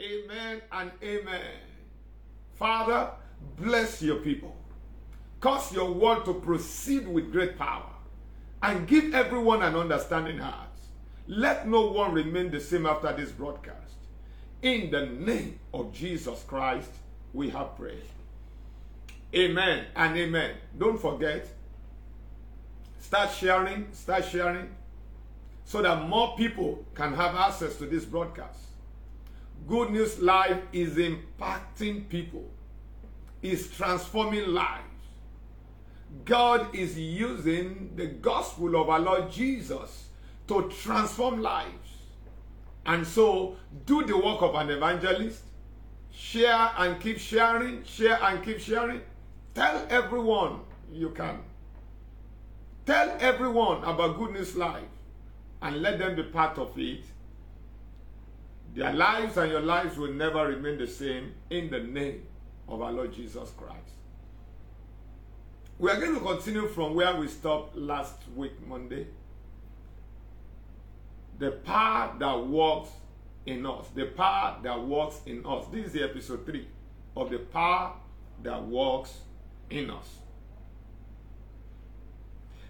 Amen 0.00 0.62
and 0.70 0.92
amen. 1.02 1.40
Father, 2.54 3.10
bless 3.56 4.00
your 4.00 4.16
people. 4.16 4.54
Cause 5.40 5.72
your 5.72 5.90
word 5.92 6.24
to 6.24 6.34
proceed 6.34 7.06
with 7.06 7.32
great 7.32 7.58
power 7.58 7.90
and 8.62 8.86
give 8.86 9.14
everyone 9.14 9.62
an 9.62 9.74
understanding 9.74 10.38
heart. 10.38 10.68
Let 11.26 11.68
no 11.68 11.90
one 11.90 12.12
remain 12.12 12.50
the 12.50 12.60
same 12.60 12.86
after 12.86 13.12
this 13.12 13.30
broadcast. 13.30 13.94
In 14.62 14.90
the 14.90 15.06
name 15.06 15.58
of 15.74 15.92
Jesus 15.92 16.42
Christ, 16.44 16.90
we 17.32 17.50
have 17.50 17.76
prayed. 17.76 18.02
Amen 19.34 19.86
and 19.94 20.16
amen. 20.16 20.54
Don't 20.76 21.00
forget, 21.00 21.46
start 22.98 23.30
sharing, 23.30 23.88
start 23.92 24.24
sharing, 24.24 24.68
so 25.64 25.82
that 25.82 26.08
more 26.08 26.34
people 26.36 26.84
can 26.94 27.14
have 27.14 27.34
access 27.34 27.76
to 27.76 27.86
this 27.86 28.04
broadcast. 28.04 28.67
Good 29.66 29.90
News 29.90 30.18
Live 30.20 30.62
is 30.72 30.96
impacting 30.96 32.08
people, 32.08 32.48
is 33.42 33.70
transforming 33.70 34.48
lives. 34.48 34.84
God 36.24 36.74
is 36.74 36.98
using 36.98 37.92
the 37.96 38.06
gospel 38.06 38.80
of 38.80 38.88
our 38.88 39.00
Lord 39.00 39.30
Jesus 39.30 40.08
to 40.46 40.70
transform 40.70 41.42
lives. 41.42 41.88
And 42.86 43.06
so, 43.06 43.56
do 43.84 44.02
the 44.04 44.16
work 44.16 44.40
of 44.40 44.54
an 44.54 44.70
evangelist. 44.70 45.42
Share 46.10 46.70
and 46.78 47.00
keep 47.00 47.18
sharing, 47.18 47.84
share 47.84 48.18
and 48.22 48.42
keep 48.42 48.58
sharing. 48.58 49.02
Tell 49.54 49.86
everyone 49.90 50.60
you 50.90 51.10
can. 51.10 51.40
Tell 52.86 53.14
everyone 53.20 53.84
about 53.84 54.16
Good 54.16 54.32
News 54.32 54.56
Live 54.56 54.88
and 55.60 55.82
let 55.82 55.98
them 55.98 56.16
be 56.16 56.22
part 56.22 56.56
of 56.56 56.78
it. 56.78 57.04
Their 58.78 58.92
lives 58.92 59.36
and 59.36 59.50
your 59.50 59.60
lives 59.60 59.98
will 59.98 60.12
never 60.12 60.46
remain 60.46 60.78
the 60.78 60.86
same 60.86 61.34
in 61.50 61.68
the 61.68 61.80
name 61.80 62.22
of 62.68 62.80
our 62.80 62.92
Lord 62.92 63.12
Jesus 63.12 63.50
Christ. 63.56 63.90
We 65.80 65.90
are 65.90 65.98
going 65.98 66.14
to 66.14 66.20
continue 66.20 66.68
from 66.68 66.94
where 66.94 67.16
we 67.16 67.26
stopped 67.26 67.74
last 67.74 68.14
week, 68.36 68.52
Monday. 68.68 69.08
The 71.40 71.50
power 71.50 72.14
that 72.20 72.46
works 72.46 72.90
in 73.46 73.66
us. 73.66 73.86
The 73.96 74.04
power 74.04 74.58
that 74.62 74.80
works 74.80 75.22
in 75.26 75.44
us. 75.44 75.64
This 75.72 75.86
is 75.86 75.92
the 75.94 76.04
episode 76.04 76.46
3 76.46 76.68
of 77.16 77.30
the 77.30 77.38
power 77.38 77.94
that 78.44 78.64
works 78.64 79.12
in 79.70 79.90
us. 79.90 80.08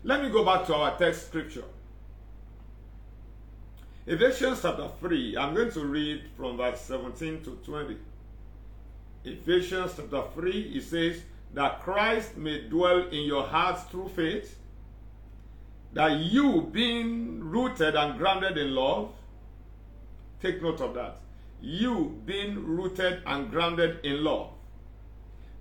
Let 0.02 0.22
me 0.22 0.30
go 0.30 0.42
back 0.42 0.64
to 0.68 0.74
our 0.74 0.96
text 0.96 1.26
scripture. 1.26 1.64
Ephesians 4.10 4.62
chapter 4.62 4.88
3, 5.00 5.36
I'm 5.36 5.54
going 5.54 5.70
to 5.72 5.84
read 5.84 6.22
from 6.34 6.56
verse 6.56 6.80
17 6.80 7.42
to 7.42 7.58
20. 7.62 7.98
Ephesians 9.26 9.92
chapter 9.96 10.22
3, 10.34 10.50
it 10.74 10.82
says, 10.82 11.20
That 11.52 11.82
Christ 11.82 12.34
may 12.38 12.66
dwell 12.70 13.06
in 13.08 13.24
your 13.24 13.42
hearts 13.44 13.82
through 13.90 14.08
faith, 14.08 14.58
that 15.92 16.16
you, 16.20 16.70
being 16.72 17.40
rooted 17.40 17.96
and 17.96 18.16
grounded 18.16 18.56
in 18.56 18.74
love, 18.74 19.12
take 20.40 20.62
note 20.62 20.80
of 20.80 20.94
that, 20.94 21.18
you, 21.60 22.18
being 22.24 22.64
rooted 22.64 23.20
and 23.26 23.50
grounded 23.50 24.02
in 24.06 24.24
love, 24.24 24.52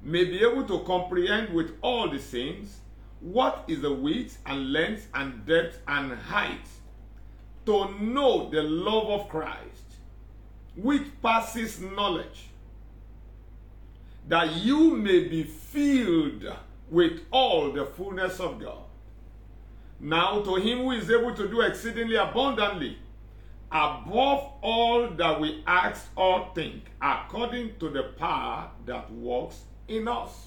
may 0.01 0.23
be 0.23 0.39
able 0.39 0.63
to 0.63 0.85
comprehend 0.85 1.53
with 1.53 1.71
all 1.81 2.09
the 2.09 2.19
saints 2.19 2.77
what 3.19 3.65
is 3.67 3.81
the 3.81 3.93
width 3.93 4.37
and 4.45 4.71
length 4.71 5.09
and 5.13 5.45
depth 5.45 5.81
and 5.85 6.13
height, 6.13 6.65
to 7.67 7.91
know 8.01 8.49
the 8.49 8.63
love 8.63 9.09
of 9.09 9.29
Christ, 9.29 9.97
which 10.77 11.03
passes 11.21 11.81
knowledge, 11.81 12.47
that 14.29 14.53
you 14.55 14.95
may 14.95 15.27
be 15.27 15.43
filled 15.43 16.45
with 16.89 17.19
all 17.29 17.73
the 17.73 17.85
fullness 17.85 18.39
of 18.39 18.61
God. 18.61 18.85
Now, 19.99 20.41
to 20.43 20.55
him 20.55 20.79
who 20.79 20.91
is 20.91 21.11
able 21.11 21.35
to 21.35 21.47
do 21.49 21.59
exceedingly 21.59 22.15
abundantly, 22.15 22.97
above 23.69 24.53
all 24.61 25.09
that 25.09 25.41
we 25.41 25.61
ask 25.67 26.07
or 26.15 26.49
think, 26.55 26.85
according 27.01 27.77
to 27.79 27.89
the 27.89 28.03
power 28.17 28.71
that 28.85 29.11
works 29.11 29.63
in 29.89 30.07
us. 30.07 30.46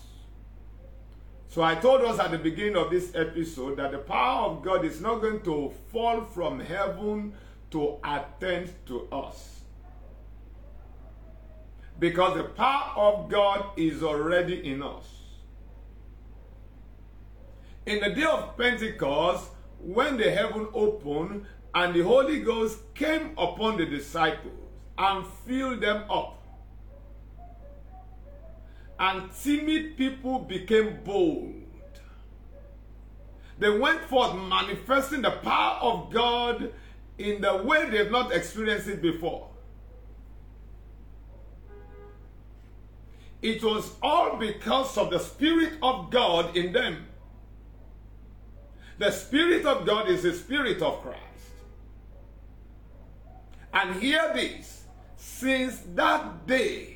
So 1.51 1.63
I 1.63 1.75
told 1.75 2.03
us 2.03 2.21
at 2.21 2.31
the 2.31 2.39
beginning 2.39 2.77
of 2.77 2.91
this 2.91 3.13
episode 3.13 3.79
that 3.79 3.91
the 3.91 3.99
power 3.99 4.51
of 4.51 4.63
God 4.63 4.85
is 4.85 5.01
not 5.01 5.21
going 5.21 5.41
to 5.41 5.73
fall 5.91 6.25
from 6.27 6.61
heaven 6.61 7.35
to 7.73 7.99
attend 8.05 8.73
to 8.87 9.09
us. 9.11 9.63
Because 11.99 12.37
the 12.37 12.45
power 12.45 12.93
of 12.97 13.29
God 13.29 13.67
is 13.77 14.01
already 14.01 14.65
in 14.65 14.81
us. 14.81 15.07
In 17.85 17.99
the 17.99 18.11
day 18.11 18.23
of 18.23 18.57
Pentecost, 18.57 19.51
when 19.81 20.19
the 20.19 20.31
heaven 20.31 20.69
opened 20.73 21.47
and 21.75 21.95
the 21.95 22.03
Holy 22.03 22.43
Ghost 22.43 22.79
came 22.95 23.33
upon 23.37 23.77
the 23.77 23.87
disciples 23.87 24.55
and 24.97 25.27
filled 25.45 25.81
them 25.81 26.09
up, 26.09 26.40
and 29.01 29.31
timid 29.43 29.97
people 29.97 30.41
became 30.41 30.99
bold. 31.03 31.55
They 33.59 33.71
went 33.71 34.03
forth 34.03 34.35
manifesting 34.35 35.23
the 35.23 35.31
power 35.31 35.79
of 35.81 36.13
God 36.13 36.73
in 37.19 37.41
the 37.41 37.57
way 37.63 37.89
they've 37.89 38.11
not 38.11 38.33
experienced 38.33 38.89
it 38.89 39.01
before. 39.01 39.49
It 43.41 43.63
was 43.65 43.91
all 44.03 44.37
because 44.37 44.99
of 44.99 45.11
the 45.11 45.19
Spirit 45.19 45.75
of 45.83 46.11
God 46.11 46.55
in 46.55 46.73
them. 46.73 47.07
The 48.99 49.11
Spirit 49.11 49.65
of 49.65 49.87
God 49.87 50.11
is 50.11 50.25
the 50.25 50.35
Spirit 50.35 50.83
of 50.83 51.01
Christ. 51.01 51.19
And 53.73 53.99
hear 54.03 54.31
this 54.35 54.85
since 55.17 55.79
that 55.95 56.47
day 56.47 56.90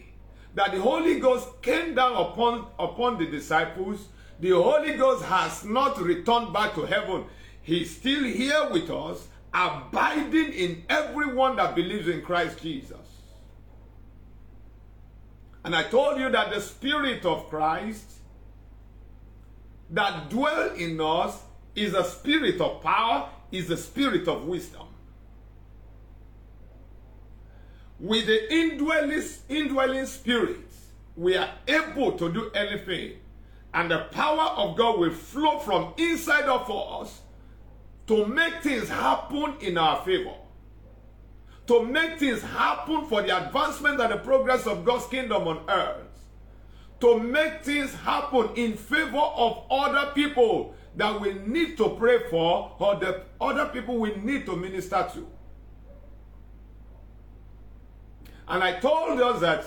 that 0.54 0.72
the 0.72 0.80
Holy 0.80 1.20
Ghost 1.20 1.62
came 1.62 1.94
down 1.94 2.12
upon, 2.12 2.66
upon 2.78 3.18
the 3.18 3.26
disciples, 3.26 4.08
the 4.40 4.50
Holy 4.50 4.94
Ghost 4.94 5.24
has 5.24 5.64
not 5.64 6.00
returned 6.00 6.52
back 6.52 6.74
to 6.74 6.82
heaven. 6.82 7.24
He's 7.62 7.96
still 7.96 8.24
here 8.24 8.68
with 8.70 8.90
us, 8.90 9.26
abiding 9.52 10.52
in 10.52 10.84
everyone 10.88 11.56
that 11.56 11.74
believes 11.74 12.08
in 12.08 12.22
Christ 12.22 12.60
Jesus. 12.60 12.98
And 15.64 15.74
I 15.74 15.84
told 15.84 16.20
you 16.20 16.30
that 16.30 16.52
the 16.52 16.60
Spirit 16.60 17.24
of 17.24 17.48
Christ 17.48 18.14
that 19.90 20.28
dwell 20.28 20.74
in 20.74 21.00
us 21.00 21.40
is 21.74 21.94
a 21.94 22.04
spirit 22.04 22.60
of 22.60 22.82
power, 22.82 23.28
is 23.50 23.70
a 23.70 23.76
spirit 23.76 24.28
of 24.28 24.44
wisdom. 24.44 24.86
With 28.00 28.26
the 28.26 28.52
indwelling, 28.52 29.22
indwelling 29.48 30.06
spirit, 30.06 30.58
we 31.16 31.36
are 31.36 31.50
able 31.68 32.12
to 32.12 32.32
do 32.32 32.50
anything. 32.50 33.18
And 33.72 33.90
the 33.90 34.06
power 34.10 34.50
of 34.56 34.76
God 34.76 34.98
will 34.98 35.12
flow 35.12 35.58
from 35.58 35.94
inside 35.96 36.44
of 36.44 36.70
us 36.70 37.20
to 38.06 38.26
make 38.26 38.62
things 38.62 38.88
happen 38.88 39.54
in 39.60 39.78
our 39.78 40.04
favor. 40.04 40.34
To 41.66 41.84
make 41.84 42.18
things 42.18 42.42
happen 42.42 43.06
for 43.06 43.22
the 43.22 43.46
advancement 43.46 44.00
and 44.00 44.12
the 44.12 44.18
progress 44.18 44.66
of 44.66 44.84
God's 44.84 45.06
kingdom 45.06 45.48
on 45.48 45.64
earth. 45.68 46.06
To 47.00 47.18
make 47.18 47.62
things 47.62 47.94
happen 47.94 48.50
in 48.54 48.76
favor 48.76 49.18
of 49.18 49.64
other 49.70 50.12
people 50.12 50.74
that 50.96 51.20
we 51.20 51.34
need 51.34 51.76
to 51.78 51.90
pray 51.90 52.28
for 52.30 52.76
or 52.78 52.96
the 52.96 53.22
other 53.40 53.66
people 53.66 53.98
we 53.98 54.14
need 54.16 54.46
to 54.46 54.56
minister 54.56 55.08
to. 55.14 55.26
And 58.48 58.62
I 58.62 58.78
told 58.78 59.20
us 59.20 59.40
that 59.40 59.64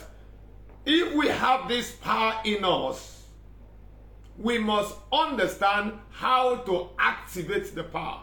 if 0.86 1.14
we 1.16 1.28
have 1.28 1.68
this 1.68 1.92
power 1.92 2.40
in 2.46 2.64
us, 2.64 3.24
we 4.38 4.58
must 4.58 4.96
understand 5.12 5.94
how 6.12 6.58
to 6.58 6.90
activate 7.00 7.74
the 7.74 7.84
power. 7.84 8.22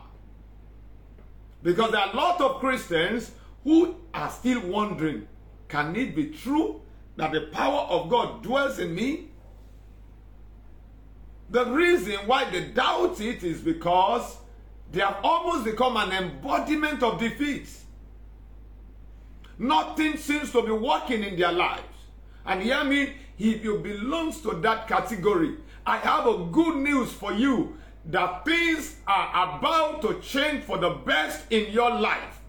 Because 1.63 1.91
there 1.91 2.01
are 2.01 2.13
a 2.13 2.17
lot 2.17 2.41
of 2.41 2.61
Christians 2.61 3.33
who 3.65 3.97
are 4.13 4.31
still 4.31 4.61
wondering 4.69 5.27
can 5.69 5.97
it 5.97 6.15
be 6.15 6.27
true 6.27 6.83
that 7.17 7.33
the 7.33 7.43
power 7.53 7.81
of 7.89 8.09
God 8.09 8.43
dwells 8.43 8.79
in 8.79 8.95
me? 8.95 9.31
The 11.51 11.67
reason 11.67 12.15
why 12.27 12.49
they 12.51 12.67
doubt 12.69 13.21
it 13.21 13.43
is 13.43 13.61
because 13.61 14.37
they 14.93 15.01
have 15.01 15.19
almost 15.25 15.65
become 15.65 15.97
an 15.97 16.13
embodiment 16.13 17.03
of 17.03 17.19
defeat. 17.19 17.69
Nothing 19.59 20.17
seems 20.17 20.53
to 20.53 20.63
be 20.63 20.73
working 20.73 21.23
in 21.23 21.39
their 21.39 21.53
lives. 21.53 21.83
And 22.47 22.63
hear 22.63 22.85
me, 22.85 23.15
if 23.39 23.65
you 23.65 23.79
belong 23.79 24.33
to 24.43 24.53
that 24.63 24.89
category, 24.89 25.57
I 25.87 25.99
have 25.99 26.27
a 26.27 26.45
good 26.47 26.77
news 26.77 27.13
for 27.13 27.33
you 27.33 27.77
that 28.07 28.45
things 28.45 28.97
are 29.07 29.59
about 29.59 30.03
to 30.03 30.21
change 30.21 30.65
for 30.65 30.79
the 30.79 30.91
best 30.91 31.51
in 31.51 31.73
your 31.73 31.91
life. 31.91 32.41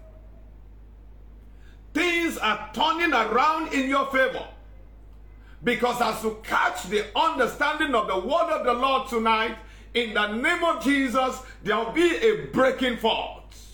things 1.96 2.36
are 2.36 2.70
turning 2.74 3.12
around 3.12 3.72
in 3.72 3.88
your 3.88 4.04
favor. 4.06 4.46
Because 5.64 6.00
as 6.00 6.22
you 6.22 6.38
catch 6.42 6.84
the 6.84 7.06
understanding 7.18 7.94
of 7.94 8.06
the 8.06 8.18
word 8.18 8.50
of 8.52 8.66
the 8.66 8.74
Lord 8.74 9.08
tonight, 9.08 9.56
in 9.94 10.12
the 10.12 10.26
name 10.26 10.62
of 10.62 10.84
Jesus, 10.84 11.40
there 11.64 11.76
will 11.78 11.92
be 11.92 12.16
a 12.16 12.46
breaking 12.52 12.98
forth. 12.98 13.65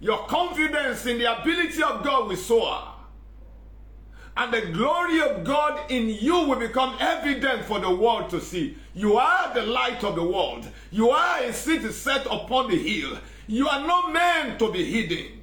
Your 0.00 0.26
confidence 0.26 1.06
in 1.06 1.18
the 1.18 1.40
ability 1.40 1.82
of 1.82 2.04
God 2.04 2.28
will 2.28 2.36
soar. 2.36 2.92
And 4.36 4.52
the 4.52 4.60
glory 4.72 5.20
of 5.22 5.44
God 5.44 5.90
in 5.90 6.10
you 6.10 6.34
will 6.34 6.58
become 6.58 6.94
evident 7.00 7.64
for 7.64 7.80
the 7.80 7.90
world 7.90 8.28
to 8.30 8.40
see. 8.40 8.76
You 8.94 9.16
are 9.16 9.54
the 9.54 9.62
light 9.62 10.04
of 10.04 10.14
the 10.14 10.22
world. 10.22 10.68
You 10.90 11.10
are 11.10 11.42
a 11.42 11.52
city 11.52 11.90
set 11.90 12.26
upon 12.26 12.70
the 12.70 12.76
hill. 12.76 13.18
You 13.46 13.66
are 13.68 13.86
not 13.86 14.12
meant 14.12 14.58
to 14.58 14.70
be 14.70 14.84
hidden. 14.84 15.40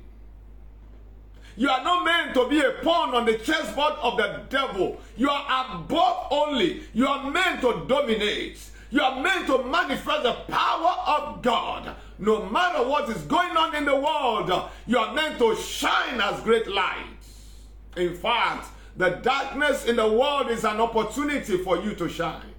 You 1.56 1.70
are 1.70 1.84
not 1.84 2.04
meant 2.04 2.34
to 2.36 2.48
be 2.48 2.60
a 2.60 2.72
pawn 2.84 3.16
on 3.16 3.26
the 3.26 3.38
chessboard 3.38 3.94
of 4.02 4.18
the 4.18 4.44
devil. 4.50 5.00
You 5.18 5.30
are 5.30 5.76
above 5.76 6.28
only. 6.32 6.84
You 6.94 7.08
are 7.08 7.30
meant 7.30 7.62
to 7.62 7.86
dominate. 7.88 8.60
You 8.92 9.02
are 9.02 9.22
meant 9.22 9.48
to 9.48 9.64
manifest 9.64 10.24
the 10.24 10.34
power 10.48 10.96
of 11.08 11.42
God. 11.42 11.96
No 12.19 12.50
matter 12.50 12.88
what 12.88 13.10
is 13.10 13.21
going 13.24 13.57
on 13.57 13.75
in 13.75 13.86
the 13.86 13.95
world, 13.95 14.69
you 14.86 14.98
are 14.98 15.13
meant 15.13 15.39
to 15.39 15.56
shine 15.56 16.21
as 16.21 16.39
great 16.42 16.68
lights. 16.68 17.57
In 17.98 18.15
fact, 18.15 18.68
the 18.95 19.10
darkness 19.10 19.86
in 19.86 19.95
the 19.95 20.12
world 20.12 20.50
is 20.50 20.63
an 20.63 20.80
opportunity 20.80 21.57
for 21.57 21.77
you 21.81 21.95
to 21.95 22.07
shine. 22.07 22.54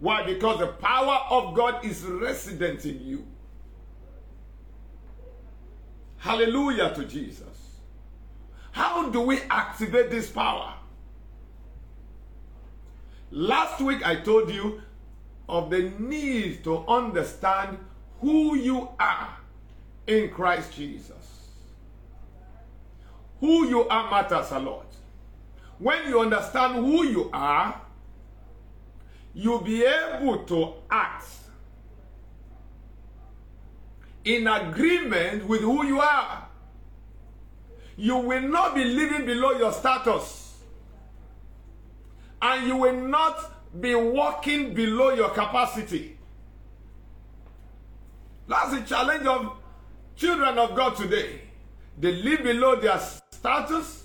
Why? 0.00 0.24
Because 0.24 0.58
the 0.58 0.66
power 0.66 1.20
of 1.30 1.54
God 1.54 1.84
is 1.84 2.02
resident 2.04 2.84
in 2.84 3.04
you. 3.06 3.26
Hallelujah 6.18 6.92
to 6.94 7.04
Jesus. 7.04 7.46
How 8.72 9.10
do 9.10 9.20
we 9.20 9.40
activate 9.50 10.10
this 10.10 10.30
power? 10.30 10.74
Last 13.30 13.80
week 13.80 14.04
I 14.04 14.16
told 14.16 14.50
you 14.50 14.82
of 15.48 15.70
the 15.70 15.92
need 15.98 16.64
to 16.64 16.84
understand 16.86 17.78
who 18.22 18.56
you 18.56 18.88
are 18.98 19.36
in 20.06 20.30
Christ 20.30 20.72
Jesus. 20.72 21.50
Who 23.40 23.66
you 23.66 23.86
are 23.88 24.08
matters 24.10 24.52
a 24.52 24.60
lot. 24.60 24.86
When 25.78 26.08
you 26.08 26.20
understand 26.20 26.76
who 26.76 27.04
you 27.04 27.28
are, 27.32 27.82
you'll 29.34 29.60
be 29.60 29.84
able 29.84 30.44
to 30.44 30.74
act 30.88 31.26
in 34.24 34.46
agreement 34.46 35.48
with 35.48 35.62
who 35.62 35.84
you 35.84 36.00
are. 36.00 36.46
You 37.96 38.18
will 38.18 38.42
not 38.42 38.76
be 38.76 38.84
living 38.84 39.26
below 39.26 39.58
your 39.58 39.72
status 39.72 40.60
and 42.40 42.68
you 42.68 42.76
will 42.76 42.96
not 42.96 43.80
be 43.80 43.96
walking 43.96 44.74
below 44.74 45.10
your 45.10 45.30
capacity. 45.30 46.11
That's 48.52 48.74
the 48.74 48.82
challenge 48.82 49.26
of 49.26 49.56
children 50.14 50.58
of 50.58 50.76
God 50.76 50.94
today. 50.94 51.40
They 51.98 52.12
live 52.12 52.42
below 52.42 52.76
their 52.78 53.00
status, 53.30 54.04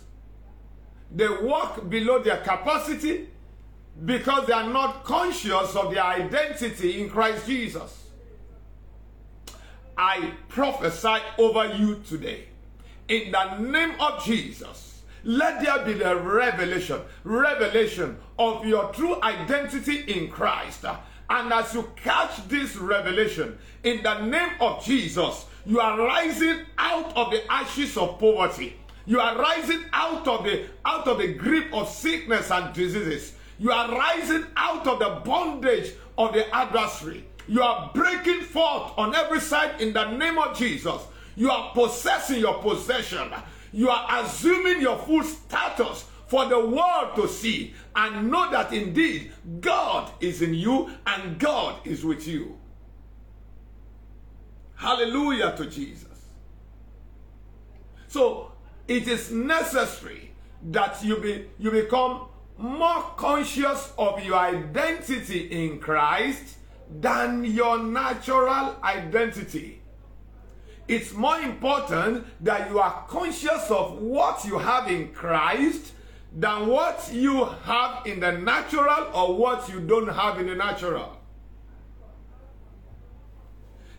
they 1.11 1.27
walk 1.27 1.89
below 1.89 2.23
their 2.23 2.38
capacity 2.38 3.27
because 4.05 4.47
they 4.47 4.53
are 4.53 4.69
not 4.69 5.03
conscious 5.03 5.75
of 5.75 5.94
their 5.94 6.03
identity 6.03 7.01
in 7.01 7.09
Christ 7.09 7.45
Jesus. 7.45 8.05
I 9.97 10.31
prophesy 10.47 11.17
over 11.38 11.65
you 11.75 12.01
today 12.07 12.45
in 13.09 13.33
the 13.33 13.57
name 13.57 13.99
of 13.99 14.23
Jesus 14.23 14.88
let 15.23 15.61
there 15.61 15.83
be 15.83 15.91
the 15.91 16.15
revelation, 16.15 17.01
revelation 17.25 18.17
of 18.39 18.65
your 18.65 18.94
true 18.94 19.21
identity 19.21 19.99
in 20.07 20.29
Christ. 20.29 20.85
And 21.29 21.51
as 21.51 21.74
you 21.74 21.89
catch 21.95 22.47
this 22.47 22.75
revelation 22.75 23.57
in 23.83 24.01
the 24.03 24.21
name 24.25 24.51
of 24.62 24.83
Jesus, 24.83 25.45
you 25.65 25.79
are 25.79 25.97
rising 25.97 26.62
out 26.77 27.15
of 27.18 27.31
the 27.31 27.51
ashes 27.51 27.97
of 27.97 28.19
poverty. 28.19 28.77
You 29.06 29.19
are 29.19 29.38
rising 29.38 29.83
out 29.94 30.27
of 30.27 30.44
the 30.44 30.65
out 30.85 31.07
of 31.07 31.18
the 31.18 31.33
grip 31.33 31.74
of 31.74 31.89
sickness 31.89 32.51
and 32.51 32.74
diseases. 32.74 33.33
You 33.59 33.71
are 33.71 33.89
rising 33.91 34.45
out 34.56 34.88
of 34.88 35.00
the 35.00 35.21
bondage 35.25 35.94
of 36.18 36.33
the 36.33 36.53
adversary. 36.56 37.25
You 37.47 37.62
are 37.62 37.91
breaking 37.94 38.41
forth 38.41 38.94
on 38.97 39.15
every 39.15 39.39
side 39.39 39.81
in 39.81 39.94
the 39.94 40.12
name 40.12 40.38
of 40.38 40.57
Jesus. 40.57 41.01
You 41.35 41.50
are 41.51 41.71
possessing 41.73 42.39
your 42.39 42.62
possession 42.62 43.31
you 43.77 43.89
are 43.89 44.23
assuming 44.23 44.81
your 44.81 44.97
full 44.97 45.23
status 45.23 46.06
for 46.27 46.45
the 46.45 46.59
world 46.59 47.15
to 47.15 47.27
see 47.27 47.74
and 47.95 48.29
know 48.29 48.51
that 48.51 48.74
indeed 48.74 49.31
God 49.62 50.12
is 50.19 50.41
in 50.41 50.53
you 50.53 50.89
and 51.06 51.39
God 51.39 51.85
is 51.85 52.03
with 52.03 52.27
you. 52.27 52.57
Hallelujah 54.75 55.56
to 55.57 55.65
Jesus. 55.65 56.06
So 58.07 58.51
it 58.88 59.07
is 59.07 59.31
necessary 59.31 60.31
that 60.69 61.03
you 61.03 61.18
be 61.18 61.47
you 61.59 61.71
become 61.71 62.27
more 62.57 63.03
conscious 63.15 63.94
of 63.97 64.23
your 64.23 64.38
identity 64.38 65.65
in 65.65 65.80
Christ 65.80 66.57
than 67.00 67.44
your 67.44 67.77
natural 67.80 68.75
identity 68.83 69.81
it's 70.88 71.13
more 71.13 71.39
important 71.39 72.25
that 72.44 72.69
you 72.69 72.80
are 72.80 73.06
conscious 73.07 73.69
of 73.69 74.00
what 74.01 74.45
you 74.45 74.57
have 74.57 74.89
in 74.89 75.09
Christ 75.09 75.91
than 76.33 76.68
what 76.68 77.09
you 77.12 77.45
have 77.45 78.06
in 78.06 78.19
the 78.19 78.31
natural 78.31 79.09
or 79.13 79.35
what 79.35 79.69
you 79.69 79.79
don't 79.79 80.07
have 80.07 80.39
in 80.39 80.47
the 80.47 80.56
natural. 80.56 81.18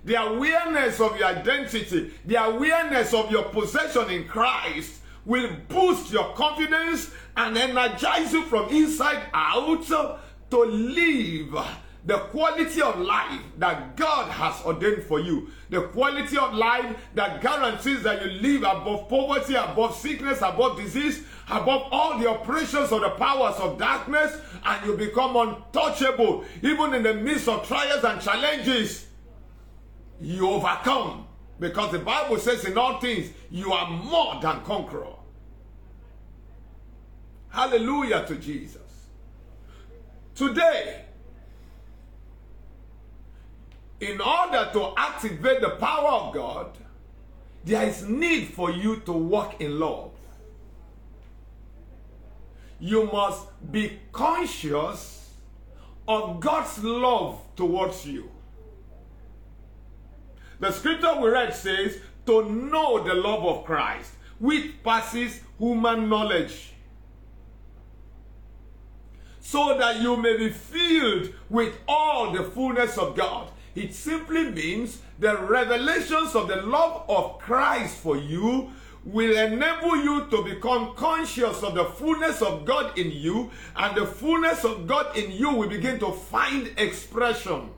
The 0.04 0.14
awareness 0.14 1.00
of 1.00 1.18
your 1.18 1.28
identity, 1.28 2.12
the 2.24 2.36
awareness 2.36 3.12
of 3.12 3.30
your 3.30 3.44
possession 3.44 4.10
in 4.10 4.26
Christ 4.26 5.00
will 5.24 5.50
boost 5.68 6.12
your 6.12 6.32
confidence 6.34 7.10
and 7.36 7.56
energize 7.58 8.32
you 8.32 8.44
from 8.44 8.70
inside 8.70 9.22
out 9.34 9.86
to 10.50 10.58
live 10.58 11.54
the 12.04 12.16
quality 12.16 12.80
of 12.80 12.98
life 13.00 13.42
that 13.58 13.96
God 13.96 14.30
has 14.30 14.64
ordained 14.64 15.02
for 15.02 15.20
you, 15.20 15.50
the 15.68 15.82
quality 15.88 16.38
of 16.38 16.54
life 16.54 16.96
that 17.14 17.42
guarantees 17.42 18.02
that 18.02 18.24
you 18.24 18.30
live 18.40 18.62
above 18.62 19.10
poverty, 19.10 19.54
above 19.54 19.94
sickness, 19.94 20.38
above 20.38 20.78
disease, 20.78 21.24
above 21.50 21.88
all 21.90 22.18
the 22.18 22.28
operations 22.28 22.92
of 22.92 23.00
the 23.00 23.10
powers 23.10 23.56
of 23.56 23.78
darkness, 23.78 24.36
and 24.64 24.86
you 24.86 24.96
become 24.96 25.36
untouchable 25.36 26.44
even 26.62 26.94
in 26.94 27.02
the 27.02 27.14
midst 27.14 27.48
of 27.48 27.66
trials 27.66 28.04
and 28.04 28.20
challenges. 28.20 29.06
You 30.20 30.48
overcome 30.50 31.26
because 31.60 31.92
the 31.92 32.00
Bible 32.00 32.38
says 32.38 32.64
in 32.64 32.76
all 32.76 33.00
things 33.00 33.30
you 33.50 33.72
are 33.72 33.88
more 33.88 34.40
than 34.40 34.60
conqueror. 34.62 35.14
Hallelujah 37.48 38.24
to 38.26 38.36
Jesus. 38.36 38.82
Today, 40.34 41.04
in 44.00 44.20
order 44.20 44.70
to 44.72 44.92
activate 44.96 45.60
the 45.60 45.70
power 45.70 46.10
of 46.10 46.34
God, 46.34 46.78
there 47.64 47.86
is 47.88 48.04
need 48.04 48.48
for 48.48 48.70
you 48.70 49.00
to 49.00 49.12
walk 49.12 49.60
in 49.60 49.80
love. 49.80 50.12
You 52.80 53.06
must 53.06 53.46
be 53.72 53.98
conscious 54.12 55.30
of 56.06 56.40
God's 56.40 56.82
love 56.82 57.40
towards 57.56 58.06
you. 58.06 58.30
The 60.60 60.72
scripture 60.72 61.20
we 61.20 61.28
read 61.28 61.54
says, 61.54 61.98
to 62.26 62.50
know 62.50 63.02
the 63.02 63.14
love 63.14 63.44
of 63.44 63.64
Christ, 63.64 64.12
which 64.38 64.82
passes 64.84 65.40
human 65.58 66.08
knowledge, 66.08 66.74
so 69.40 69.78
that 69.78 70.00
you 70.00 70.16
may 70.16 70.36
be 70.36 70.50
filled 70.50 71.32
with 71.48 71.74
all 71.88 72.32
the 72.32 72.44
fullness 72.44 72.98
of 72.98 73.16
God. 73.16 73.50
It 73.74 73.94
simply 73.94 74.50
means 74.50 75.00
the 75.18 75.36
revelations 75.38 76.34
of 76.34 76.48
the 76.48 76.62
love 76.62 77.08
of 77.08 77.38
Christ 77.38 77.96
for 77.96 78.16
you 78.16 78.72
will 79.08 79.34
enable 79.36 79.96
you 79.96 80.26
to 80.26 80.42
become 80.42 80.94
conscious 80.94 81.62
of 81.62 81.74
the 81.74 81.84
fullness 81.84 82.42
of 82.42 82.66
God 82.66 82.98
in 82.98 83.10
you, 83.10 83.50
and 83.74 83.96
the 83.96 84.06
fullness 84.06 84.64
of 84.64 84.86
God 84.86 85.16
in 85.16 85.32
you 85.32 85.50
will 85.54 85.68
begin 85.68 85.98
to 86.00 86.12
find 86.12 86.70
expression. 86.76 87.70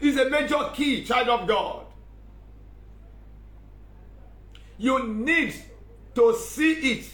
Is 0.00 0.16
a 0.16 0.30
major 0.30 0.70
key, 0.72 1.04
child 1.04 1.28
of 1.28 1.48
God. 1.48 1.86
You 4.78 5.06
need 5.08 5.54
to 6.14 6.34
see 6.36 6.72
it 6.72 7.10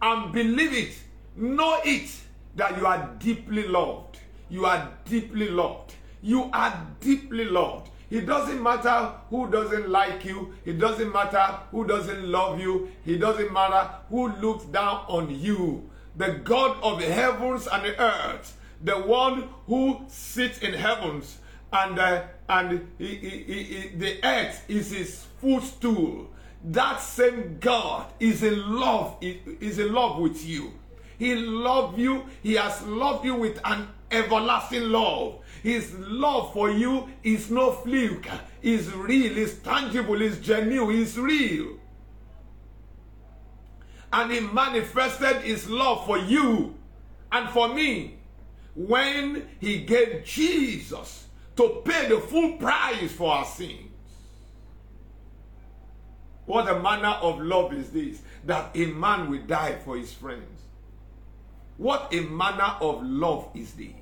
and 0.00 0.32
believe 0.32 0.72
it, 0.72 0.94
know 1.36 1.80
it 1.84 2.10
that 2.54 2.78
you 2.78 2.86
are 2.86 3.10
deeply 3.18 3.64
loved. 3.66 4.18
You 4.48 4.66
are 4.66 4.90
deeply 5.04 5.48
loved. 5.48 5.94
You 6.22 6.48
are 6.52 6.86
deeply 7.00 7.44
loved. 7.44 7.90
It 8.10 8.26
doesn't 8.26 8.60
matter 8.60 9.12
who 9.30 9.48
doesn't 9.50 9.88
like 9.88 10.24
you. 10.24 10.52
It 10.64 10.78
doesn't 10.78 11.12
matter 11.12 11.58
who 11.70 11.86
doesn't 11.86 12.26
love 12.26 12.58
you. 12.58 12.90
It 13.06 13.18
doesn't 13.18 13.52
matter 13.52 13.88
who 14.08 14.32
looks 14.36 14.64
down 14.64 15.04
on 15.06 15.30
you. 15.38 15.88
The 16.16 16.40
God 16.42 16.76
of 16.82 16.98
the 16.98 17.06
heavens 17.06 17.68
and 17.68 17.84
the 17.84 18.00
earth, 18.00 18.56
the 18.82 18.98
one 18.98 19.48
who 19.66 20.00
sits 20.08 20.58
in 20.58 20.74
heavens 20.74 21.38
and, 21.72 21.98
uh, 21.98 22.24
and 22.48 22.88
he, 22.98 23.06
he, 23.06 23.28
he, 23.28 23.88
the 23.96 24.18
earth 24.24 24.64
is 24.68 24.90
his 24.90 25.26
footstool. 25.40 26.28
That 26.64 27.00
same 27.00 27.58
God 27.60 28.06
is 28.18 28.42
in 28.42 28.74
love, 28.76 29.16
is 29.20 29.78
in 29.78 29.92
love 29.92 30.18
with 30.18 30.44
you. 30.44 30.72
He 31.16 31.34
loved 31.36 31.98
you. 31.98 32.24
He 32.42 32.54
has 32.54 32.82
loved 32.82 33.24
you 33.24 33.36
with 33.36 33.60
an 33.64 33.88
everlasting 34.10 34.84
love. 34.90 35.39
His 35.62 35.94
love 35.98 36.52
for 36.52 36.70
you 36.70 37.08
is 37.22 37.50
no 37.50 37.72
fluke. 37.72 38.26
Is 38.62 38.92
real. 38.92 39.36
Is 39.36 39.58
tangible. 39.58 40.20
Is 40.20 40.38
genuine. 40.40 40.96
Is 40.96 41.18
real. 41.18 41.76
And 44.12 44.32
he 44.32 44.40
manifested 44.40 45.42
his 45.42 45.68
love 45.68 46.04
for 46.06 46.18
you 46.18 46.74
and 47.30 47.48
for 47.50 47.72
me 47.72 48.18
when 48.74 49.46
he 49.60 49.80
gave 49.84 50.24
Jesus 50.24 51.26
to 51.56 51.82
pay 51.84 52.08
the 52.08 52.18
full 52.18 52.54
price 52.54 53.12
for 53.12 53.32
our 53.32 53.44
sins. 53.44 53.86
What 56.46 56.68
a 56.68 56.80
manner 56.80 57.16
of 57.20 57.38
love 57.40 57.72
is 57.72 57.90
this 57.90 58.22
that 58.46 58.74
a 58.74 58.86
man 58.86 59.30
will 59.30 59.42
die 59.42 59.76
for 59.84 59.96
his 59.96 60.12
friends? 60.12 60.62
What 61.76 62.12
a 62.12 62.22
manner 62.22 62.76
of 62.80 63.02
love 63.04 63.50
is 63.54 63.74
this? 63.74 63.92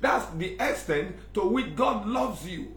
That's 0.00 0.26
the 0.36 0.54
extent 0.60 1.16
to 1.34 1.42
which 1.42 1.74
God 1.74 2.06
loves 2.06 2.46
you. 2.46 2.74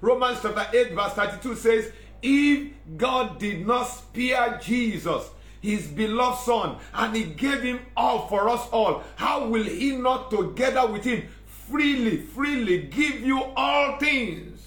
Romans 0.00 0.38
chapter 0.42 0.66
8, 0.76 0.94
verse 0.94 1.12
32 1.12 1.56
says, 1.56 1.92
If 2.22 2.72
God 2.96 3.38
did 3.38 3.66
not 3.66 3.84
spare 3.84 4.58
Jesus, 4.62 5.30
his 5.60 5.86
beloved 5.86 6.40
Son, 6.40 6.76
and 6.92 7.16
he 7.16 7.24
gave 7.24 7.62
him 7.62 7.80
all 7.96 8.26
for 8.26 8.48
us 8.48 8.66
all, 8.72 9.04
how 9.16 9.46
will 9.46 9.62
he 9.62 9.96
not 9.96 10.30
together 10.30 10.86
with 10.86 11.04
him 11.04 11.28
freely, 11.46 12.16
freely 12.16 12.82
give 12.82 13.20
you 13.20 13.42
all 13.56 13.98
things? 13.98 14.60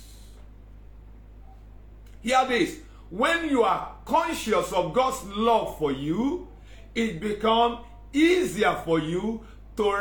Hear 2.21 2.45
this. 2.47 2.79
When 3.09 3.49
you 3.49 3.63
are 3.63 3.93
conscious 4.05 4.71
of 4.71 4.93
God's 4.93 5.23
love 5.25 5.77
for 5.77 5.91
you, 5.91 6.47
it 6.95 7.19
becomes 7.19 7.79
easier 8.13 8.73
for 8.85 8.99
you 8.99 9.41
to 9.77 9.91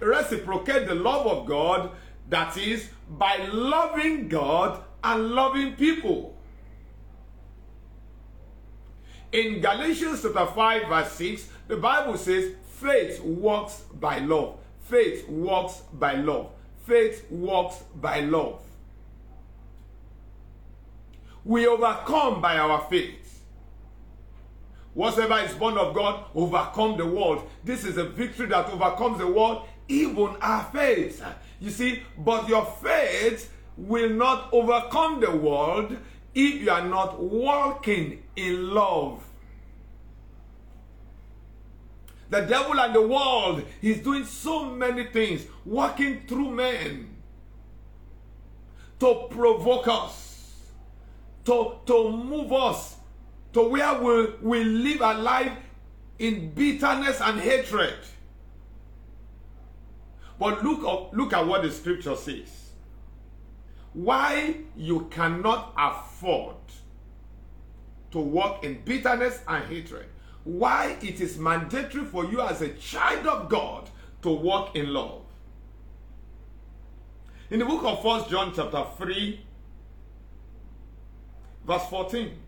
reciprocate 0.00 0.86
the 0.86 0.94
love 0.94 1.26
of 1.26 1.46
God, 1.46 1.90
that 2.28 2.56
is, 2.56 2.88
by 3.08 3.48
loving 3.52 4.28
God 4.28 4.82
and 5.02 5.30
loving 5.30 5.74
people. 5.74 6.36
In 9.32 9.60
Galatians 9.60 10.22
chapter 10.22 10.46
5, 10.46 10.88
verse 10.88 11.12
6, 11.12 11.48
the 11.68 11.76
Bible 11.76 12.16
says, 12.16 12.54
faith 12.64 13.20
works 13.20 13.82
by 13.94 14.18
love. 14.18 14.58
Faith 14.80 15.28
works 15.28 15.82
by 15.92 16.14
love. 16.14 16.50
Faith 16.84 17.30
works 17.30 17.82
by 17.96 18.20
love. 18.20 18.60
We 21.44 21.66
overcome 21.66 22.40
by 22.40 22.58
our 22.58 22.80
faith. 22.88 23.23
Whatsoever 24.94 25.38
is 25.40 25.52
born 25.54 25.76
of 25.76 25.94
God 25.94 26.24
overcome 26.34 26.96
the 26.96 27.06
world. 27.06 27.48
This 27.64 27.84
is 27.84 27.98
a 27.98 28.04
victory 28.04 28.46
that 28.46 28.70
overcomes 28.70 29.18
the 29.18 29.26
world, 29.26 29.66
even 29.88 30.36
our 30.40 30.64
faith. 30.72 31.22
You 31.60 31.70
see, 31.70 32.02
but 32.16 32.48
your 32.48 32.64
faith 32.64 33.52
will 33.76 34.10
not 34.10 34.50
overcome 34.52 35.20
the 35.20 35.32
world 35.32 35.96
if 36.32 36.62
you 36.62 36.70
are 36.70 36.86
not 36.86 37.20
walking 37.20 38.22
in 38.36 38.72
love. 38.72 39.22
The 42.30 42.42
devil 42.42 42.80
and 42.80 42.94
the 42.94 43.06
world 43.06 43.64
is 43.82 44.00
doing 44.00 44.24
so 44.24 44.64
many 44.64 45.06
things, 45.06 45.46
working 45.64 46.22
through 46.26 46.50
men 46.50 47.16
to 49.00 49.26
provoke 49.30 49.88
us, 49.88 50.70
to, 51.44 51.76
to 51.86 52.10
move 52.10 52.52
us 52.52 52.96
to 53.54 53.62
where 53.62 54.00
we, 54.02 54.26
we 54.42 54.64
live 54.64 55.00
a 55.00 55.14
life 55.14 55.52
in 56.18 56.50
bitterness 56.50 57.20
and 57.20 57.40
hatred. 57.40 57.94
But 60.38 60.64
look, 60.64 60.84
up, 60.84 61.14
look 61.14 61.32
at 61.32 61.46
what 61.46 61.62
the 61.62 61.70
scripture 61.70 62.16
says. 62.16 62.70
Why 63.92 64.56
you 64.76 65.06
cannot 65.10 65.72
afford 65.78 66.56
to 68.10 68.18
walk 68.18 68.64
in 68.64 68.82
bitterness 68.84 69.40
and 69.46 69.64
hatred. 69.64 70.06
Why 70.42 70.96
it 71.00 71.20
is 71.20 71.38
mandatory 71.38 72.04
for 72.04 72.24
you 72.24 72.40
as 72.40 72.60
a 72.60 72.68
child 72.70 73.26
of 73.26 73.48
God 73.48 73.88
to 74.22 74.30
walk 74.30 74.74
in 74.76 74.92
love. 74.92 75.22
In 77.50 77.60
the 77.60 77.64
book 77.64 77.84
of 77.84 78.02
First 78.02 78.30
John 78.30 78.52
chapter 78.54 78.84
3, 78.98 79.40
verse 81.66 81.86
14. 81.88 82.43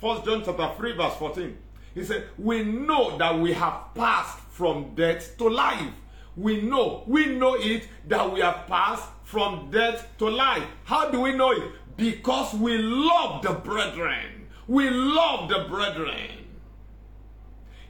First 0.00 0.24
John 0.24 0.42
chapter 0.44 0.70
3, 0.76 0.92
verse 0.92 1.14
14. 1.16 1.58
He 1.94 2.04
said, 2.04 2.28
We 2.38 2.62
know 2.62 3.18
that 3.18 3.38
we 3.38 3.52
have 3.52 3.94
passed 3.94 4.38
from 4.50 4.94
death 4.94 5.36
to 5.38 5.48
life. 5.48 5.92
We 6.36 6.60
know, 6.60 7.02
we 7.06 7.26
know 7.26 7.54
it 7.54 7.88
that 8.06 8.32
we 8.32 8.40
have 8.40 8.68
passed 8.68 9.08
from 9.24 9.70
death 9.72 10.06
to 10.18 10.30
life. 10.30 10.62
How 10.84 11.10
do 11.10 11.20
we 11.20 11.34
know 11.34 11.50
it? 11.50 11.72
Because 11.96 12.54
we 12.54 12.78
love 12.78 13.42
the 13.42 13.54
brethren. 13.54 14.46
We 14.68 14.88
love 14.88 15.48
the 15.48 15.66
brethren. 15.68 16.46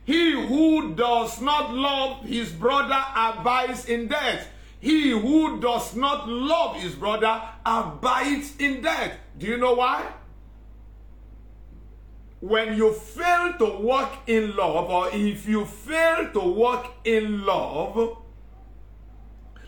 He 0.05 0.33
who 0.33 0.95
does 0.95 1.43
not 1.43 1.75
love 1.75 2.25
his 2.25 2.50
brother 2.50 3.05
abides 3.15 3.85
in 3.85 4.09
death. 4.09 4.49
He 4.81 5.11
who 5.11 5.61
does 5.61 5.95
not 5.95 6.27
love 6.27 6.77
his 6.77 6.95
brother 6.95 7.43
abides 7.67 8.57
in 8.59 8.81
death. 8.81 9.19
Do 9.37 9.47
you 9.47 9.59
know 9.59 9.75
why? 9.75 10.11
When 12.40 12.76
you 12.76 12.92
fail 12.92 13.54
to 13.59 13.64
walk 13.64 14.28
in 14.28 14.54
love, 14.54 14.90
or 14.90 15.11
if 15.12 15.47
you 15.49 15.64
fail 15.64 16.30
to 16.33 16.40
walk 16.40 16.92
in 17.04 17.45
love, 17.45 18.18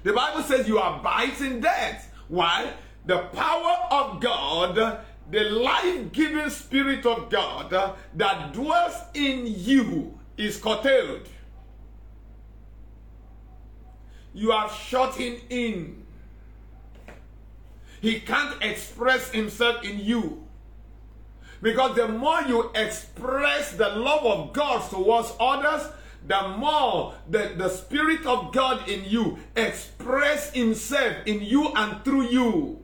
the 0.02 0.12
Bible 0.12 0.42
says 0.42 0.68
you 0.68 0.78
abide 0.78 1.40
in 1.40 1.60
death. 1.60 2.12
Why? 2.28 2.72
The 3.06 3.18
power 3.18 3.88
of 3.90 4.20
God, 4.20 5.00
the 5.30 5.44
life 5.44 6.12
giving 6.12 6.48
Spirit 6.50 7.04
of 7.06 7.28
God 7.28 7.96
that 8.14 8.52
dwells 8.52 8.94
in 9.14 9.46
you 9.46 10.18
is 10.36 10.56
curtailed. 10.58 11.28
You 14.32 14.52
are 14.52 14.70
shutting 14.70 15.40
in. 15.50 16.04
He 18.00 18.20
can't 18.20 18.62
express 18.62 19.30
himself 19.32 19.84
in 19.84 19.98
you. 19.98 20.46
Because 21.62 21.96
the 21.96 22.08
more 22.08 22.40
you 22.42 22.70
express 22.74 23.72
the 23.72 23.88
love 23.90 24.24
of 24.24 24.52
God 24.52 24.88
towards 24.90 25.32
others, 25.38 25.88
the 26.26 26.48
more 26.56 27.14
the, 27.28 27.52
the 27.56 27.68
Spirit 27.68 28.24
of 28.26 28.52
God 28.52 28.88
in 28.88 29.04
you 29.04 29.38
express 29.56 30.52
Himself 30.52 31.16
in 31.26 31.40
you 31.40 31.72
and 31.74 32.04
through 32.04 32.28
you. 32.28 32.78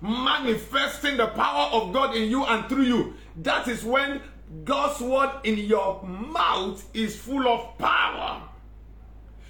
Manifesting 0.00 1.18
the 1.18 1.26
power 1.28 1.70
of 1.72 1.92
God 1.92 2.16
in 2.16 2.30
you 2.30 2.44
and 2.44 2.68
through 2.68 2.84
you. 2.84 3.14
That 3.36 3.68
is 3.68 3.84
when 3.84 4.20
God's 4.64 5.00
word 5.00 5.30
in 5.44 5.58
your 5.58 6.02
mouth 6.02 6.82
is 6.94 7.16
full 7.16 7.46
of 7.46 7.78
power. 7.78 8.42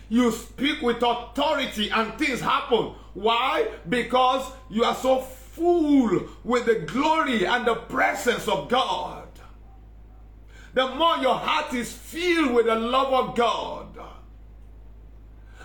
You 0.09 0.33
speak 0.33 0.83
with 0.83 1.03
authority 1.03 1.89
and 1.91 2.13
things 2.19 2.41
happen. 2.41 2.95
Why? 3.15 3.69
Because 3.89 4.51
you 4.69 4.83
are 4.85 4.95
so 4.95 5.21
full 5.61 6.23
with 6.43 6.65
the 6.65 6.77
glory 6.87 7.45
and 7.45 7.67
the 7.67 7.75
presence 7.75 8.49
of 8.49 8.69
God. 8.71 9.29
The 10.73 10.89
more 10.95 11.19
your 11.19 11.35
heart 11.35 11.75
is 11.75 11.93
filled 11.93 12.55
with 12.55 12.67
the 12.67 12.77
love 12.77 13.13
of 13.13 13.37
God, 13.37 13.99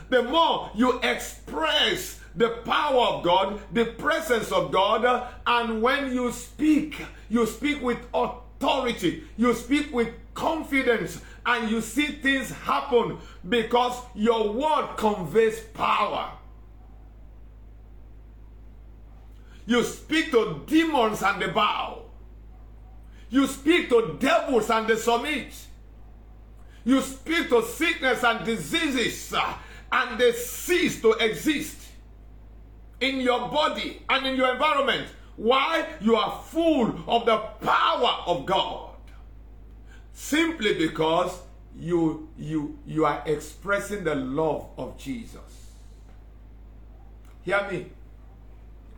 the 0.10 0.24
more 0.24 0.70
you 0.76 1.00
express 1.00 2.20
the 2.36 2.50
power 2.66 3.02
of 3.02 3.24
God, 3.24 3.62
the 3.72 3.86
presence 3.86 4.52
of 4.52 4.72
God, 4.72 5.28
and 5.48 5.82
when 5.82 6.14
you 6.14 6.32
speak, 6.34 7.02
you 7.30 7.46
speak 7.46 7.82
with 7.82 8.00
authority, 8.14 9.24
you 9.38 9.54
speak 9.54 9.94
with 9.94 10.10
confidence, 10.34 11.22
and 11.46 11.72
you 11.72 11.80
see 11.80 12.08
things 12.08 12.52
happen 12.52 13.18
because 13.48 14.02
your 14.14 14.52
word 14.52 14.90
conveys 14.98 15.62
power. 15.74 16.32
You 19.66 19.84
speak 19.84 20.32
to 20.32 20.62
demons 20.68 21.24
and 21.24 21.42
they 21.42 21.48
bow. 21.48 22.04
You 23.30 23.48
speak 23.48 23.90
to 23.90 24.18
devils 24.20 24.70
and 24.70 24.88
they 24.88 24.96
submit. 24.96 25.54
You 26.84 27.02
speak 27.02 27.50
to 27.50 27.64
sickness 27.64 28.24
and 28.24 28.46
diseases 28.46 29.34
uh, 29.34 29.54
and 29.92 30.20
they 30.20 30.32
cease 30.34 31.02
to 31.02 31.14
exist 31.14 31.82
in 33.02 33.20
your 33.20 33.50
body 33.50 34.04
and 34.10 34.26
in 34.28 34.36
your 34.36 34.54
environment. 34.54 35.08
Why? 35.36 35.86
You 36.00 36.16
are 36.16 36.42
full 36.44 36.96
of 37.08 37.26
the 37.26 37.38
power 37.38 38.24
of 38.28 38.46
God. 38.46 38.92
Simply 40.14 40.76
because 40.76 41.42
you 41.78 42.30
you 42.38 42.80
you 42.86 43.06
are 43.06 43.22
expressing 43.26 44.04
the 44.04 44.16
love 44.16 44.70
of 44.78 44.98
Jesus. 44.98 45.42
Hear 47.44 47.68
me. 47.70 47.88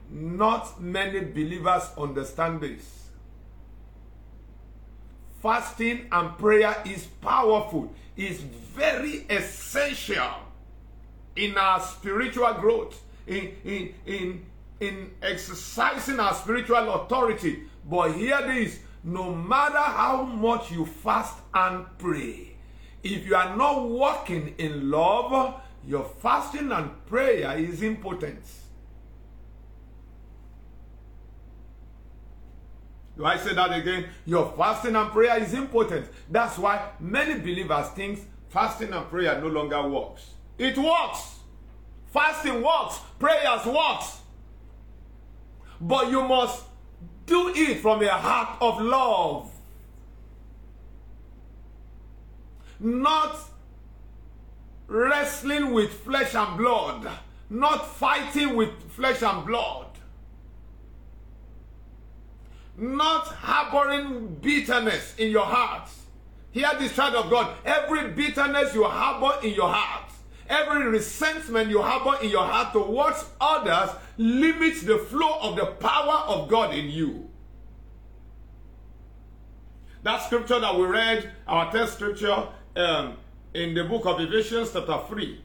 Not 0.10 0.82
many 0.82 1.20
believers 1.20 1.84
understand 1.98 2.62
this. 2.62 3.10
Fasting 5.42 6.08
and 6.12 6.38
prayer 6.38 6.76
is 6.86 7.06
powerful, 7.22 7.94
is 8.16 8.40
very 8.42 9.26
essential 9.30 10.32
in 11.36 11.58
our 11.58 11.80
spiritual 11.80 12.54
growth, 12.54 13.02
in, 13.28 13.52
in, 13.64 13.94
in, 14.06 14.46
in 14.80 15.12
exercising 15.22 16.20
our 16.20 16.34
spiritual 16.34 16.94
authority. 16.94 17.64
But 17.90 18.14
hear 18.14 18.42
this 18.48 18.80
no 19.04 19.34
matter 19.34 19.78
how 19.78 20.24
much 20.24 20.72
you 20.72 20.86
fast 20.86 21.36
and 21.54 21.86
pray, 21.98 22.56
if 23.04 23.26
you 23.26 23.36
are 23.36 23.56
not 23.56 23.88
walking 23.88 24.56
in 24.58 24.90
love, 24.90 25.62
your 25.86 26.04
fasting 26.04 26.72
and 26.72 26.90
prayer 27.06 27.58
is 27.58 27.84
impotent. 27.84 28.44
Do 33.18 33.26
I 33.26 33.38
say 33.38 33.56
that 33.56 33.76
again? 33.76 34.06
Your 34.26 34.54
fasting 34.56 34.96
and 34.96 35.10
prayer 35.12 35.42
is 35.42 35.54
important. 35.54 36.08
That's 36.30 36.58
why 36.58 36.92
many 37.00 37.40
believers 37.40 37.88
think 37.90 38.20
fasting 38.50 38.94
and 38.94 39.10
prayer 39.10 39.42
no 39.42 39.48
longer 39.48 39.88
works. 39.88 40.34
It 40.60 40.78
works. 40.78 41.40
Fasting 42.14 42.62
works. 42.62 43.00
Prayers 43.18 43.66
works. 43.66 44.20
But 45.82 46.12
you 46.12 46.22
must 46.22 46.64
do 47.26 47.52
it 47.56 47.80
from 47.80 48.04
a 48.04 48.10
heart 48.10 48.58
of 48.62 48.82
love. 48.82 49.52
Not 52.80 53.36
wrestling 54.86 55.74
with 55.74 55.92
flesh 55.92 56.36
and 56.36 56.56
blood. 56.56 57.10
Not 57.50 57.88
fighting 57.88 58.56
with 58.56 58.92
flesh 58.92 59.24
and 59.24 59.46
blood 59.46 59.87
not 62.78 63.28
harboring 63.28 64.36
bitterness 64.36 65.16
in 65.18 65.32
your 65.32 65.46
heart. 65.46 65.90
Hear 66.52 66.70
this 66.80 66.96
child 66.96 67.16
of 67.16 67.30
God. 67.30 67.56
Every 67.66 68.12
bitterness 68.12 68.74
you 68.74 68.84
harbor 68.84 69.46
in 69.46 69.54
your 69.54 69.70
heart, 69.70 70.12
every 70.48 70.86
resentment 70.86 71.70
you 71.70 71.82
harbor 71.82 72.24
in 72.24 72.30
your 72.30 72.46
heart 72.46 72.74
towards 72.74 73.26
others 73.42 73.96
limits 74.18 74.84
the 74.84 74.98
flow 74.98 75.40
of 75.42 75.56
the 75.56 75.66
power 75.66 76.24
of 76.28 76.50
God 76.50 76.74
in 76.74 76.90
you. 76.90 77.30
That 80.04 80.24
scripture 80.24 80.60
that 80.60 80.76
we 80.76 80.86
read, 80.86 81.32
our 81.48 81.72
text 81.72 81.96
scripture 81.96 82.48
um, 82.76 83.18
in 83.54 83.74
the 83.74 83.84
book 83.84 84.06
of 84.06 84.20
Ephesians 84.22 84.72
chapter 84.72 85.00
3, 85.08 85.42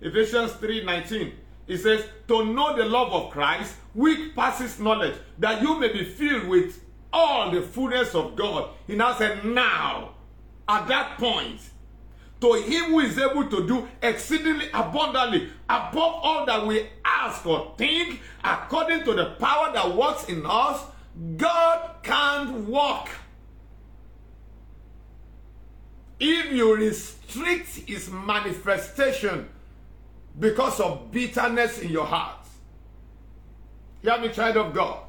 Ephesians 0.00 0.52
3 0.52 0.84
19. 0.84 1.32
It 1.66 1.78
says, 1.78 2.04
to 2.28 2.44
know 2.44 2.76
the 2.76 2.84
love 2.84 3.12
of 3.12 3.30
Christ, 3.30 3.74
which 3.94 4.34
passes 4.34 4.80
knowledge, 4.80 5.14
that 5.38 5.62
you 5.62 5.78
may 5.78 5.92
be 5.92 6.04
filled 6.04 6.48
with 6.48 6.84
all 7.12 7.50
the 7.50 7.62
fullness 7.62 8.14
of 8.14 8.34
God. 8.36 8.70
He 8.86 8.96
now 8.96 9.14
said, 9.14 9.44
now, 9.44 10.14
at 10.68 10.88
that 10.88 11.18
point, 11.18 11.60
to 12.40 12.54
him 12.54 12.86
who 12.86 13.00
is 13.00 13.18
able 13.18 13.48
to 13.48 13.66
do 13.66 13.88
exceedingly 14.02 14.68
abundantly 14.74 15.48
above 15.68 16.20
all 16.22 16.46
that 16.46 16.66
we 16.66 16.88
ask 17.04 17.46
or 17.46 17.74
think, 17.78 18.20
according 18.42 19.04
to 19.04 19.14
the 19.14 19.36
power 19.38 19.72
that 19.72 19.94
works 19.94 20.28
in 20.28 20.44
us, 20.44 20.82
God 21.36 22.02
can't 22.02 22.66
walk. 22.66 23.10
If 26.18 26.52
you 26.52 26.74
restrict 26.74 27.68
his 27.86 28.10
manifestation 28.10 29.48
because 30.38 30.80
of 30.80 31.10
bitterness 31.10 31.78
in 31.78 31.90
your 31.90 32.06
heart. 32.06 32.38
Hear 34.02 34.18
me, 34.18 34.30
child 34.30 34.56
of 34.56 34.74
God. 34.74 35.04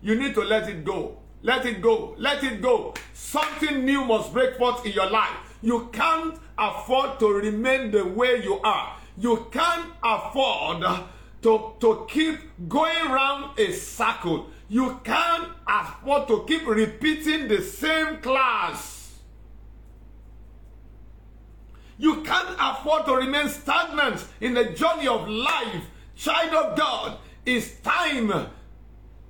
You 0.00 0.14
need 0.14 0.34
to 0.34 0.42
let 0.42 0.68
it 0.68 0.84
go. 0.84 1.18
Let 1.42 1.66
it 1.66 1.80
go. 1.80 2.14
Let 2.18 2.44
it 2.44 2.62
go. 2.62 2.94
Something 3.12 3.84
new 3.84 4.04
must 4.04 4.32
break 4.32 4.56
forth 4.58 4.86
in 4.86 4.92
your 4.92 5.10
life. 5.10 5.36
You 5.60 5.88
can't 5.92 6.38
afford 6.58 7.18
to 7.20 7.28
remain 7.28 7.90
the 7.90 8.04
way 8.04 8.42
you 8.42 8.60
are. 8.62 8.96
You 9.18 9.46
can't 9.50 9.92
afford 10.02 10.84
to, 11.42 11.72
to 11.80 12.06
keep 12.08 12.38
going 12.68 13.06
around 13.06 13.58
a 13.58 13.72
circle. 13.72 14.50
You 14.68 15.00
can't 15.04 15.48
afford 15.66 16.28
to 16.28 16.44
keep 16.46 16.66
repeating 16.66 17.48
the 17.48 17.60
same 17.60 18.18
class. 18.18 19.01
You 22.02 22.20
can't 22.22 22.56
afford 22.58 23.04
to 23.04 23.14
remain 23.14 23.48
stagnant 23.48 24.26
in 24.40 24.54
the 24.54 24.64
journey 24.70 25.06
of 25.06 25.28
life. 25.28 25.84
Child 26.16 26.52
of 26.52 26.76
God, 26.76 27.18
it's 27.46 27.78
time 27.78 28.48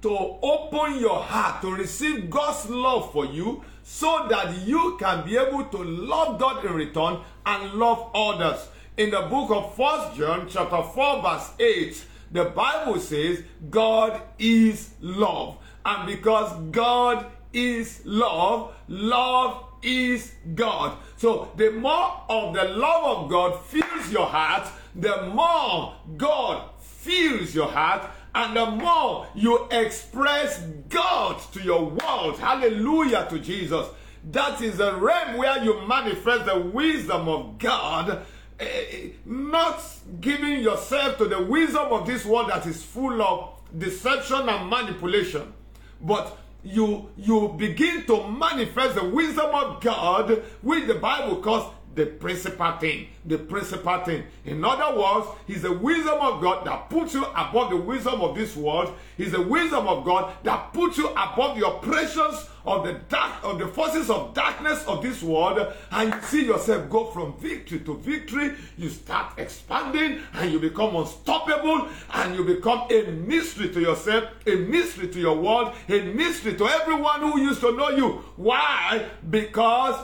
to 0.00 0.08
open 0.08 0.98
your 0.98 1.20
heart 1.20 1.61
to 1.61 1.70
receive 1.70 2.30
God's 2.30 2.70
love 2.70 3.12
for 3.12 3.26
you 3.26 3.62
so 3.82 4.26
that 4.30 4.66
you 4.66 4.96
can 4.98 5.22
be 5.26 5.37
able 5.37 5.64
to 5.66 5.85
love 5.85 6.40
God 6.40 6.64
in 6.64 6.72
return 6.72 7.18
and 7.44 7.74
love 7.74 8.11
others. 8.14 8.66
In 8.96 9.11
the 9.11 9.20
book 9.20 9.50
of 9.50 9.76
First 9.76 10.16
John 10.16 10.48
chapter 10.48 10.82
4 10.82 11.20
verse 11.20 11.50
8, 11.61 12.06
the 12.30 12.44
Bible 12.46 12.98
says 13.00 13.42
God 13.68 14.22
is 14.38 14.94
love. 15.02 15.58
And 15.85 16.06
because 16.06 16.58
God 16.70 17.26
is 17.52 18.00
love, 18.06 18.74
love 18.88 19.62
is 19.82 20.32
God. 20.54 20.98
So 21.16 21.50
the 21.56 21.70
more 21.70 22.22
of 22.28 22.54
the 22.54 22.64
love 22.64 23.18
of 23.18 23.30
God 23.30 23.60
fills 23.64 24.10
your 24.10 24.26
heart, 24.26 24.68
the 24.94 25.26
more 25.34 25.94
God 26.16 26.70
fills 26.80 27.54
your 27.54 27.68
heart, 27.68 28.10
and 28.34 28.56
the 28.56 28.66
more 28.66 29.26
you 29.34 29.68
express 29.70 30.60
God 30.88 31.40
to 31.52 31.62
your 31.62 31.84
world. 31.84 32.38
Hallelujah 32.38 33.26
to 33.28 33.38
Jesus. 33.38 33.86
That 34.30 34.60
is 34.60 34.78
the 34.78 34.94
realm 34.96 35.36
where 35.36 35.62
you 35.62 35.86
manifest 35.86 36.46
the 36.46 36.58
wisdom 36.58 37.28
of 37.28 37.58
God, 37.58 38.24
eh, 38.58 38.64
eh, 38.64 39.08
not 39.26 39.82
giving 40.20 40.60
yourself 40.60 41.18
to 41.18 41.26
the 41.26 41.42
wisdom 41.42 41.92
of 41.92 42.06
this 42.06 42.24
world 42.24 42.50
that 42.50 42.64
is 42.66 42.82
full 42.82 43.20
of 43.20 43.50
deception 43.76 44.48
and 44.48 44.70
manipulation, 44.70 45.52
but 46.00 46.38
you 46.64 47.11
you 47.16 47.55
begin 47.59 48.05
to 48.07 48.29
manifest 48.29 48.94
the 48.94 49.05
wisdom 49.05 49.51
of 49.53 49.81
God, 49.81 50.42
which 50.62 50.87
the 50.87 50.94
Bible 50.94 51.37
calls 51.37 51.72
the 51.94 52.07
principal 52.07 52.72
thing. 52.79 53.09
The 53.27 53.38
principal 53.38 53.98
thing. 54.05 54.25
In 54.44 54.64
other 54.64 54.98
words, 54.98 55.29
He's 55.46 55.62
the 55.62 55.72
wisdom 55.72 56.18
of 56.20 56.40
God 56.40 56.66
that 56.66 56.88
puts 56.88 57.14
you 57.14 57.25
above 57.25 57.70
the 57.70 57.77
wisdom 57.77 58.20
of 58.20 58.35
this 58.37 58.57
world. 58.57 58.94
He's 59.16 59.33
the 59.33 59.42
wisdom 59.42 59.87
of 59.88 60.05
God 60.05 60.33
that 60.44 60.72
puts 60.72 60.98
you 60.98 61.09
above 61.09 61.59
the 61.59 61.66
oppressions 61.66 62.46
of 62.64 62.85
the 62.85 62.92
dark 63.09 63.42
of 63.42 63.59
the 63.59 63.66
forces 63.68 64.09
of 64.11 64.35
darkness 64.35 64.85
of 64.87 65.03
this 65.03 65.22
world 65.22 65.72
and 65.90 66.14
you 66.14 66.20
see 66.22 66.44
yourself 66.46 66.88
go 66.88 67.07
from 67.07 67.37
victory 67.38 67.81
to 67.81 67.96
victory 67.98 68.53
you 68.77 68.88
start 68.88 69.33
expanding 69.38 70.20
and 70.35 70.53
you 70.53 70.59
become 70.59 70.94
unstoppable 70.96 71.88
and 72.14 72.35
you 72.35 72.44
become 72.44 72.87
a 72.90 73.11
mystery 73.11 73.68
to 73.68 73.81
yourself 73.81 74.25
a 74.46 74.55
mystery 74.55 75.09
to 75.09 75.18
your 75.18 75.37
world 75.37 75.75
a 75.88 76.01
mystery 76.12 76.55
to 76.55 76.66
everyone 76.68 77.20
who 77.20 77.40
used 77.40 77.61
to 77.61 77.72
know 77.72 77.90
you. 77.90 78.09
Why? 78.37 79.07
Because 79.29 79.96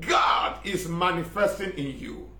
god 0.00 0.60
is 0.64 0.88
manifesting 0.88 1.70
in 1.72 1.98
you. 1.98 2.30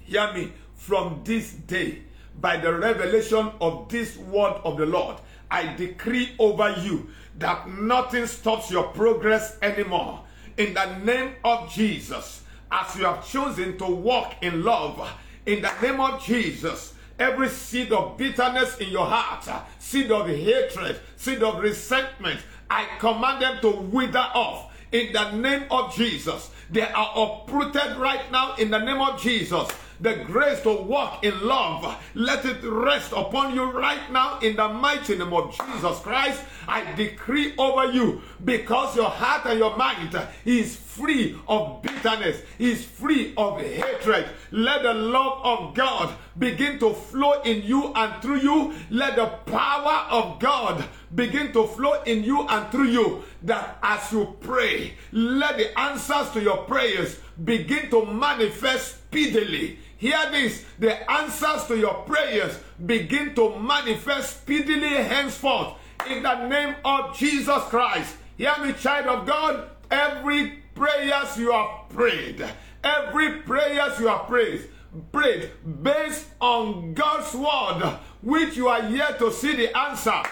Hear 0.00 0.32
me. 0.32 0.52
From 0.74 1.20
this 1.24 1.52
day 1.52 2.02
by 2.40 2.56
the 2.56 2.72
revelation 2.72 3.50
of 3.60 3.88
this 3.88 4.16
word 4.16 4.54
of 4.64 4.78
the 4.78 4.86
lord 4.86 5.16
I 5.50 5.74
decree 5.74 6.34
over 6.38 6.70
you 6.80 7.08
that 7.38 7.68
nothing 7.68 8.26
stops 8.26 8.70
your 8.70 8.84
progress 8.84 9.56
anymore. 9.62 10.24
In 10.56 10.74
the 10.74 10.98
name 10.98 11.34
of 11.44 11.72
Jesus, 11.72 12.42
as 12.70 12.96
you 12.96 13.04
have 13.04 13.26
chosen 13.26 13.78
to 13.78 13.86
walk 13.86 14.34
in 14.42 14.62
love, 14.62 15.08
in 15.46 15.62
the 15.62 15.72
name 15.80 16.00
of 16.00 16.22
Jesus, 16.22 16.94
every 17.18 17.48
seed 17.48 17.92
of 17.92 18.16
bitterness 18.16 18.76
in 18.78 18.90
your 18.90 19.06
heart, 19.06 19.48
seed 19.78 20.10
of 20.10 20.28
hatred, 20.28 21.00
seed 21.16 21.42
of 21.42 21.62
resentment, 21.62 22.40
I 22.68 22.86
command 22.98 23.42
them 23.42 23.60
to 23.62 23.70
wither 23.70 24.18
off 24.18 24.76
in 24.92 25.12
the 25.12 25.30
name 25.32 25.64
of 25.70 25.94
Jesus. 25.94 26.50
They 26.70 26.82
are 26.82 27.12
uprooted 27.16 27.96
right 27.96 28.30
now 28.30 28.56
in 28.56 28.70
the 28.70 28.78
name 28.78 29.00
of 29.00 29.20
Jesus 29.20 29.68
the 30.00 30.16
grace 30.26 30.60
to 30.62 30.72
walk 30.72 31.24
in 31.24 31.46
love. 31.46 31.96
Let 32.14 32.44
it 32.44 32.62
rest 32.62 33.12
upon 33.12 33.54
you 33.54 33.64
right 33.70 34.10
now 34.12 34.38
in 34.40 34.56
the 34.56 34.68
mighty 34.68 35.16
name 35.16 35.32
of 35.32 35.50
Jesus 35.50 35.98
Christ. 36.00 36.42
I 36.66 36.94
decree 36.94 37.54
over 37.58 37.90
you 37.90 38.20
because 38.44 38.96
your 38.96 39.10
heart 39.10 39.46
and 39.46 39.58
your 39.58 39.76
mind 39.76 40.18
is 40.44 40.76
free 40.76 41.38
of 41.48 41.82
bitterness, 41.82 42.42
is 42.58 42.84
free 42.84 43.34
of 43.36 43.60
hatred. 43.60 44.28
Let 44.50 44.82
the 44.82 44.94
love 44.94 45.40
of 45.44 45.74
God 45.74 46.14
begin 46.38 46.78
to 46.80 46.94
flow 46.94 47.42
in 47.42 47.62
you 47.62 47.92
and 47.94 48.22
through 48.22 48.40
you. 48.40 48.74
Let 48.90 49.16
the 49.16 49.26
power 49.50 50.06
of 50.10 50.40
God 50.40 50.84
begin 51.14 51.52
to 51.52 51.66
flow 51.66 52.02
in 52.02 52.24
you 52.24 52.46
and 52.48 52.70
through 52.70 52.88
you. 52.88 53.24
That 53.42 53.78
as 53.82 54.12
you 54.12 54.36
pray, 54.40 54.94
let 55.12 55.56
the 55.56 55.78
answers 55.78 56.30
to 56.32 56.42
your 56.42 56.58
prayers 56.64 57.18
begin 57.44 57.90
to 57.90 58.06
manifest 58.06 58.98
speedily. 58.98 59.78
Hear 59.96 60.30
this 60.30 60.64
the 60.78 61.10
answers 61.10 61.66
to 61.66 61.76
your 61.76 61.94
prayers 62.04 62.58
begin 62.86 63.34
to 63.34 63.58
manifest 63.58 64.42
speedily 64.42 64.88
henceforth 65.02 65.74
in 66.08 66.22
the 66.22 66.46
name 66.46 66.76
of 66.84 67.16
Jesus 67.16 67.62
Christ. 67.64 68.16
Hear 68.38 68.54
me, 68.62 68.72
child 68.74 69.06
of 69.08 69.26
God. 69.26 69.68
Every 69.90 70.62
prayers 70.76 71.36
you 71.36 71.50
have 71.50 71.88
prayed, 71.88 72.46
every 72.84 73.40
prayers 73.40 73.98
you 73.98 74.06
have 74.06 74.28
prayed, 74.28 74.70
prayed 75.10 75.50
based 75.82 76.24
on 76.40 76.94
God's 76.94 77.34
word, 77.34 77.98
which 78.22 78.56
you 78.56 78.68
are 78.68 78.88
yet 78.90 79.18
to 79.18 79.32
see 79.32 79.56
the 79.56 79.76
answer. 79.76 80.22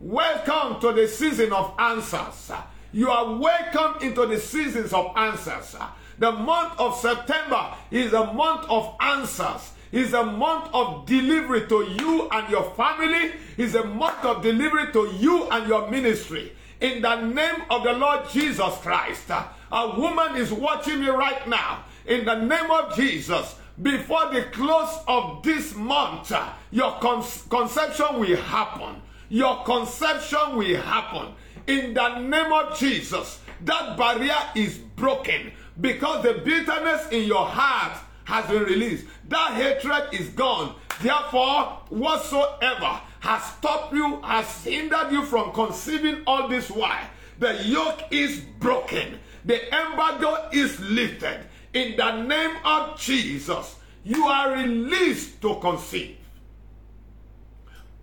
Welcome 0.00 0.80
to 0.80 0.94
the 0.94 1.06
season 1.06 1.52
of 1.52 1.74
answers. 1.78 2.50
You 2.92 3.10
are 3.10 3.36
welcome 3.36 4.08
into 4.08 4.24
the 4.24 4.38
seasons 4.40 4.94
of 4.94 5.12
answers. 5.14 5.76
The 6.18 6.32
month 6.32 6.80
of 6.80 6.96
September 6.96 7.74
is 7.90 8.14
a 8.14 8.32
month 8.32 8.70
of 8.70 8.96
answers. 9.00 9.72
Is 9.92 10.14
a 10.14 10.24
month 10.24 10.70
of 10.72 11.04
delivery 11.04 11.66
to 11.66 11.82
you 11.82 12.26
and 12.30 12.48
your 12.48 12.70
family. 12.70 13.32
Is 13.58 13.74
a 13.74 13.84
month 13.84 14.24
of 14.24 14.40
delivery 14.40 14.90
to 14.94 15.12
you 15.18 15.50
and 15.50 15.68
your 15.68 15.90
ministry. 15.90 16.52
In 16.80 17.02
the 17.02 17.20
name 17.20 17.62
of 17.68 17.82
the 17.84 17.92
Lord 17.92 18.28
Jesus 18.30 18.74
Christ. 18.78 19.30
A 19.30 20.00
woman 20.00 20.36
is 20.36 20.50
watching 20.50 21.00
me 21.00 21.08
right 21.08 21.46
now. 21.46 21.84
In 22.06 22.24
the 22.24 22.36
name 22.36 22.70
of 22.70 22.96
Jesus. 22.96 23.56
Before 23.80 24.30
the 24.32 24.44
close 24.52 24.98
of 25.06 25.42
this 25.42 25.74
month, 25.74 26.32
your 26.70 26.92
con- 27.00 27.24
conception 27.48 28.20
will 28.20 28.36
happen. 28.36 29.00
Your 29.28 29.62
conception 29.64 30.56
will 30.56 30.80
happen. 30.80 31.34
In 31.66 31.94
the 31.94 32.18
name 32.18 32.52
of 32.52 32.78
Jesus, 32.78 33.40
that 33.64 33.96
barrier 33.96 34.36
is 34.54 34.78
broken 34.78 35.52
because 35.80 36.22
the 36.22 36.34
bitterness 36.44 37.08
in 37.10 37.24
your 37.24 37.46
heart 37.46 37.98
has 38.24 38.46
been 38.46 38.64
released. 38.64 39.06
That 39.28 39.52
hatred 39.52 40.18
is 40.18 40.28
gone. 40.30 40.74
Therefore, 41.00 41.80
whatsoever 41.90 43.00
has 43.20 43.42
stopped 43.44 43.94
you, 43.94 44.20
has 44.22 44.64
hindered 44.64 45.10
you 45.10 45.24
from 45.24 45.52
conceiving 45.52 46.22
all 46.26 46.48
this 46.48 46.70
while, 46.70 47.08
the 47.38 47.54
yoke 47.64 48.02
is 48.10 48.40
broken. 48.58 49.18
The 49.44 49.66
embargo 49.74 50.48
is 50.52 50.78
lifted. 50.80 51.40
In 51.72 51.96
the 51.96 52.22
name 52.22 52.56
of 52.64 52.98
Jesus, 52.98 53.76
you 54.04 54.26
are 54.26 54.52
released 54.52 55.40
to 55.42 55.54
conceive. 55.56 56.16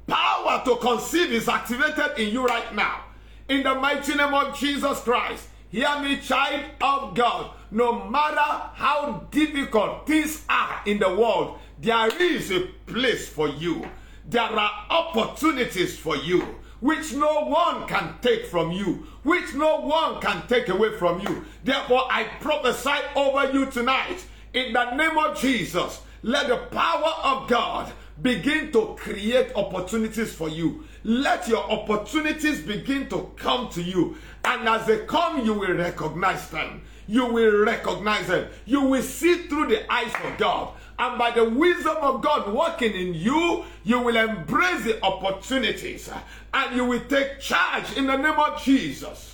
Power 0.08 0.64
to 0.66 0.78
conceive 0.78 1.32
is 1.32 1.50
activated 1.50 2.18
in 2.18 2.34
you 2.34 2.46
right 2.46 2.74
now. 2.74 3.04
In 3.50 3.64
the 3.64 3.76
mighty 3.76 4.16
name 4.16 4.34
of 4.34 4.58
Jesus 4.58 5.00
Christ, 5.02 5.48
hear 5.70 6.00
me, 6.00 6.18
child 6.18 6.64
of 6.82 7.14
God 7.14 7.52
no 7.72 8.08
matter 8.10 8.70
how 8.74 9.28
difficult 9.32 10.08
things 10.08 10.46
are 10.50 10.82
in 10.86 11.00
the 11.00 11.10
world, 11.10 11.60
there 11.80 12.10
is 12.22 12.52
a 12.52 12.62
place 12.86 13.28
for 13.28 13.50
you. 13.50 13.86
There 14.30 14.42
are 14.42 14.86
opportunities 14.90 15.98
for 15.98 16.18
you 16.18 16.56
which 16.80 17.14
no 17.14 17.46
one 17.46 17.88
can 17.88 18.16
take 18.22 18.46
from 18.46 18.72
you, 18.72 19.08
which 19.24 19.54
no 19.56 19.80
one 19.80 20.22
can 20.22 20.46
take 20.48 20.70
away 20.70 20.96
from 20.98 21.20
you. 21.22 21.46
Therefore, 21.64 22.04
I 22.10 22.26
prophesy 22.42 22.92
over 23.16 23.52
you 23.52 23.66
tonight 23.68 24.26
in 24.54 24.74
the 24.74 24.94
name 24.96 25.18
of 25.18 25.40
Jesus. 25.40 26.02
Let 26.22 26.48
the 26.48 26.58
power 26.58 27.14
of 27.24 27.48
God 27.48 27.92
begin 28.22 28.72
to 28.74 28.96
create 29.00 29.54
opportunities 29.56 30.34
for 30.34 30.50
you. 30.50 30.84
Let 31.04 31.48
your 31.48 31.64
opportunities 31.64 32.62
begin 32.62 33.08
to 33.10 33.32
come 33.38 33.70
to 33.70 33.82
you. 33.82 34.18
And 34.44 34.68
as 34.68 34.86
they 34.88 35.06
come, 35.06 35.46
you 35.46 35.54
will 35.54 35.74
recognize 35.74 36.50
them 36.50 36.82
you 37.08 37.26
will 37.26 37.64
recognize 37.64 38.28
them. 38.28 38.50
You 38.66 38.82
will 38.82 39.02
see 39.02 39.48
through 39.48 39.68
the 39.68 39.92
eyes 39.92 40.14
of 40.24 40.38
God. 40.38 40.74
And 41.00 41.18
by 41.20 41.32
the 41.32 41.48
wisdom 41.48 41.98
of 42.02 42.22
God 42.22 42.54
working 42.54 42.94
in 42.94 43.14
you, 43.14 43.66
you 43.84 44.00
will 44.00 44.16
embrace 44.16 44.84
the 44.84 45.04
opportunities 45.04 46.10
uh, 46.10 46.20
and 46.54 46.76
you 46.76 46.86
will 46.86 47.02
take 47.02 47.40
charge 47.40 47.96
in 47.96 48.08
the 48.08 48.18
name 48.18 48.40
of 48.40 48.62
Jesus. 48.64 49.34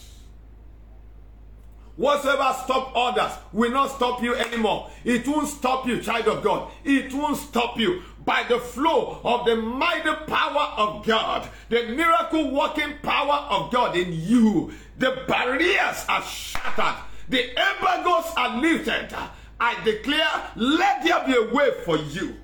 Whatsoever 1.96 2.56
stop 2.64 2.92
others 2.96 3.32
will 3.54 3.72
not 3.72 3.92
stop 3.92 4.22
you 4.22 4.36
anymore. 4.36 4.90
It 5.06 5.28
won't 5.28 5.48
stop 5.48 5.88
you, 5.88 6.02
child 6.02 6.28
of 6.28 6.44
God. 6.44 6.72
It 6.84 7.14
won't 7.14 7.38
stop 7.38 7.80
you 7.80 8.02
by 8.26 8.44
the 8.50 8.60
flow 8.60 9.22
of 9.24 9.46
the 9.46 9.56
mighty 9.56 10.14
power 10.26 10.74
of 10.76 11.06
God, 11.06 11.48
the 11.70 11.90
miracle 11.90 12.52
working 12.52 12.96
power 13.04 13.46
of 13.50 13.72
God 13.72 13.96
in 13.96 14.12
you. 14.12 14.74
The 14.98 15.24
barriers 15.28 16.06
are 16.10 16.24
shattered 16.24 16.96
the 17.30 17.50
embargoes 17.50 18.32
are 18.36 18.60
lifted. 18.60 19.16
I 19.60 19.82
declare, 19.84 20.52
let 20.56 21.04
there 21.04 21.26
be 21.26 21.36
a 21.36 21.54
way 21.54 21.72
for 21.86 21.98
you. 21.98 22.36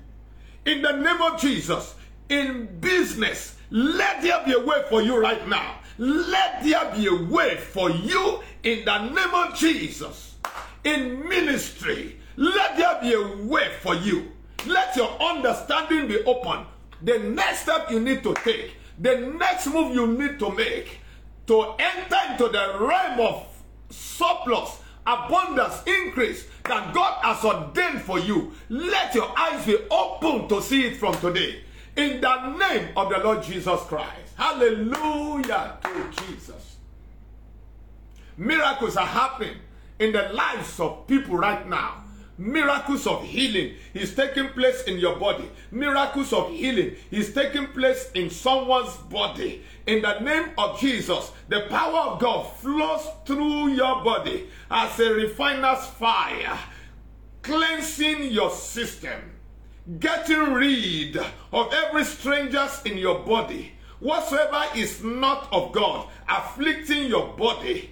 In 0.66 0.82
the 0.82 0.92
name 0.92 1.20
of 1.22 1.40
Jesus, 1.40 1.94
in 2.28 2.78
business, 2.80 3.56
let 3.70 4.22
there 4.22 4.44
be 4.44 4.52
a 4.52 4.60
way 4.60 4.82
for 4.88 5.02
you 5.02 5.20
right 5.20 5.46
now. 5.48 5.76
Let 5.98 6.62
there 6.62 6.92
be 6.94 7.06
a 7.06 7.14
way 7.14 7.56
for 7.56 7.90
you 7.90 8.40
in 8.62 8.84
the 8.84 9.08
name 9.08 9.34
of 9.34 9.54
Jesus. 9.54 10.36
In 10.84 11.28
ministry, 11.28 12.18
let 12.36 12.76
there 12.76 12.98
be 13.02 13.12
a 13.12 13.46
way 13.46 13.70
for 13.80 13.94
you. 13.94 14.32
Let 14.66 14.96
your 14.96 15.10
understanding 15.20 16.08
be 16.08 16.22
open. 16.24 16.64
The 17.02 17.18
next 17.18 17.60
step 17.60 17.90
you 17.90 18.00
need 18.00 18.22
to 18.22 18.34
take, 18.34 18.76
the 18.98 19.16
next 19.38 19.66
move 19.66 19.94
you 19.94 20.06
need 20.06 20.38
to 20.38 20.50
make 20.50 21.00
to 21.46 21.74
enter 21.78 22.16
into 22.30 22.48
the 22.48 22.76
realm 22.78 23.20
of 23.20 23.46
surplus, 23.88 24.80
abundance, 25.06 25.82
increase 25.86 26.46
that 26.64 26.94
God 26.94 27.20
has 27.22 27.44
ordained 27.44 28.02
for 28.02 28.18
you. 28.18 28.52
Let 28.68 29.14
your 29.14 29.32
eyes 29.38 29.64
be 29.66 29.76
open 29.90 30.48
to 30.48 30.62
see 30.62 30.86
it 30.86 30.96
from 30.96 31.14
today. 31.14 31.62
In 31.96 32.20
the 32.20 32.56
name 32.56 32.88
of 32.96 33.10
the 33.10 33.18
Lord 33.18 33.42
Jesus 33.42 33.80
Christ. 33.82 34.34
Hallelujah 34.36 35.78
to 35.82 36.10
Jesus. 36.24 36.76
Miracles 38.36 38.96
are 38.96 39.06
happening 39.06 39.56
in 39.98 40.12
the 40.12 40.30
lives 40.32 40.80
of 40.80 41.06
people 41.06 41.36
right 41.36 41.68
now. 41.68 42.04
Miracles 42.40 43.06
of 43.06 43.22
healing 43.22 43.74
is 43.92 44.14
taking 44.14 44.48
place 44.48 44.84
in 44.84 44.96
your 44.96 45.16
body. 45.16 45.44
Miracles 45.70 46.32
of 46.32 46.50
healing 46.50 46.96
is 47.10 47.34
taking 47.34 47.66
place 47.66 48.10
in 48.14 48.30
someone's 48.30 48.96
body. 49.10 49.62
In 49.86 50.00
the 50.00 50.18
name 50.20 50.48
of 50.56 50.80
Jesus, 50.80 51.32
the 51.50 51.66
power 51.68 52.12
of 52.12 52.18
God 52.18 52.44
flows 52.56 53.06
through 53.26 53.72
your 53.72 54.02
body 54.02 54.48
as 54.70 54.98
a 55.00 55.12
refiner's 55.12 55.84
fire, 55.84 56.58
cleansing 57.42 58.32
your 58.32 58.50
system, 58.50 59.20
getting 59.98 60.54
rid 60.54 61.18
of 61.52 61.70
every 61.74 62.04
strangers 62.04 62.80
in 62.86 62.96
your 62.96 63.18
body. 63.18 63.72
Whatsoever 63.98 64.64
is 64.74 65.04
not 65.04 65.46
of 65.52 65.72
God, 65.72 66.08
afflicting 66.26 67.04
your 67.04 67.34
body, 67.36 67.90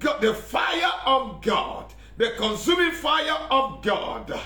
the 0.00 0.34
fire 0.34 0.92
of 1.06 1.40
God 1.42 1.94
the 2.18 2.30
consuming 2.36 2.90
fire 2.90 3.38
of 3.48 3.80
God 3.82 4.38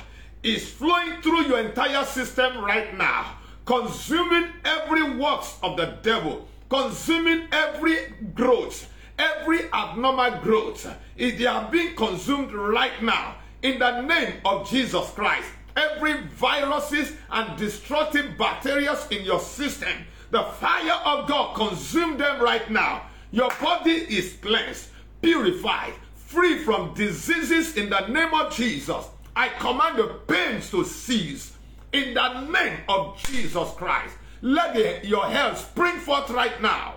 is 0.43 0.69
flowing 0.69 1.23
through 1.23 1.47
your 1.47 1.59
entire 1.59 2.05
system 2.05 2.63
right 2.63 2.97
now, 2.97 3.39
consuming 3.65 4.53
every 4.65 5.17
works 5.17 5.57
of 5.63 5.79
the 5.79 5.97
devil, 6.03 6.47
consuming 6.69 7.49
every 7.51 7.97
growth, 8.35 8.91
every 9.19 9.73
abnormal 9.73 10.39
growth. 10.43 10.87
They 11.17 11.47
are 11.47 11.71
being 11.71 11.97
consumed 11.97 12.53
right 12.53 13.03
now 13.03 13.37
in 13.63 13.79
the 13.79 14.03
name 14.03 14.35
of 14.45 14.69
Jesus 14.69 15.09
Christ. 15.11 15.49
Every 15.75 16.21
viruses 16.25 17.15
and 17.31 17.57
destructive 17.59 18.37
bacteria 18.37 18.99
in 19.11 19.25
your 19.25 19.41
system, 19.41 20.05
the 20.31 20.43
fire 20.43 21.01
of 21.07 21.27
God 21.27 21.55
consume 21.55 22.19
them 22.19 22.43
right 22.43 22.71
now. 22.71 23.07
Your 23.31 23.51
body 23.63 23.93
is 23.93 24.35
cleansed, 24.43 24.89
purified, 25.23 25.95
free 26.33 26.59
from 26.59 26.95
diseases 26.95 27.77
in 27.77 27.91
the 27.91 28.07
name 28.09 28.33
of 28.33 28.55
Jesus. 28.55 29.07
I 29.37 29.51
command 29.51 29.99
the 29.99 30.09
pains 30.27 30.71
to 30.71 30.85
cease 30.85 31.57
in 31.93 32.15
the 32.15 32.41
name 32.47 32.79
of 32.89 33.23
Jesus 33.27 33.71
Christ. 33.73 34.17
Let 34.41 34.75
the, 34.75 35.07
your 35.07 35.27
health 35.27 35.59
spring 35.59 35.99
forth 35.99 36.31
right 36.31 36.61
now. 36.63 36.95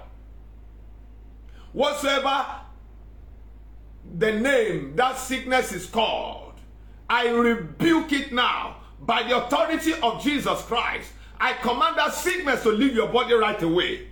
Whatsoever 1.73 2.45
the 4.17 4.31
name 4.31 4.95
that 4.95 5.17
sickness 5.17 5.73
is 5.73 5.85
called, 5.85 6.53
I 7.09 7.29
rebuke 7.29 8.13
it 8.13 8.31
now 8.31 8.77
by 9.01 9.23
the 9.23 9.45
authority 9.45 9.93
of 10.01 10.23
Jesus 10.23 10.61
Christ. 10.63 11.11
I 11.39 11.53
command 11.53 11.97
that 11.97 12.13
sickness 12.13 12.63
to 12.63 12.69
leave 12.69 12.95
your 12.95 13.09
body 13.09 13.33
right 13.33 13.61
away. 13.61 14.07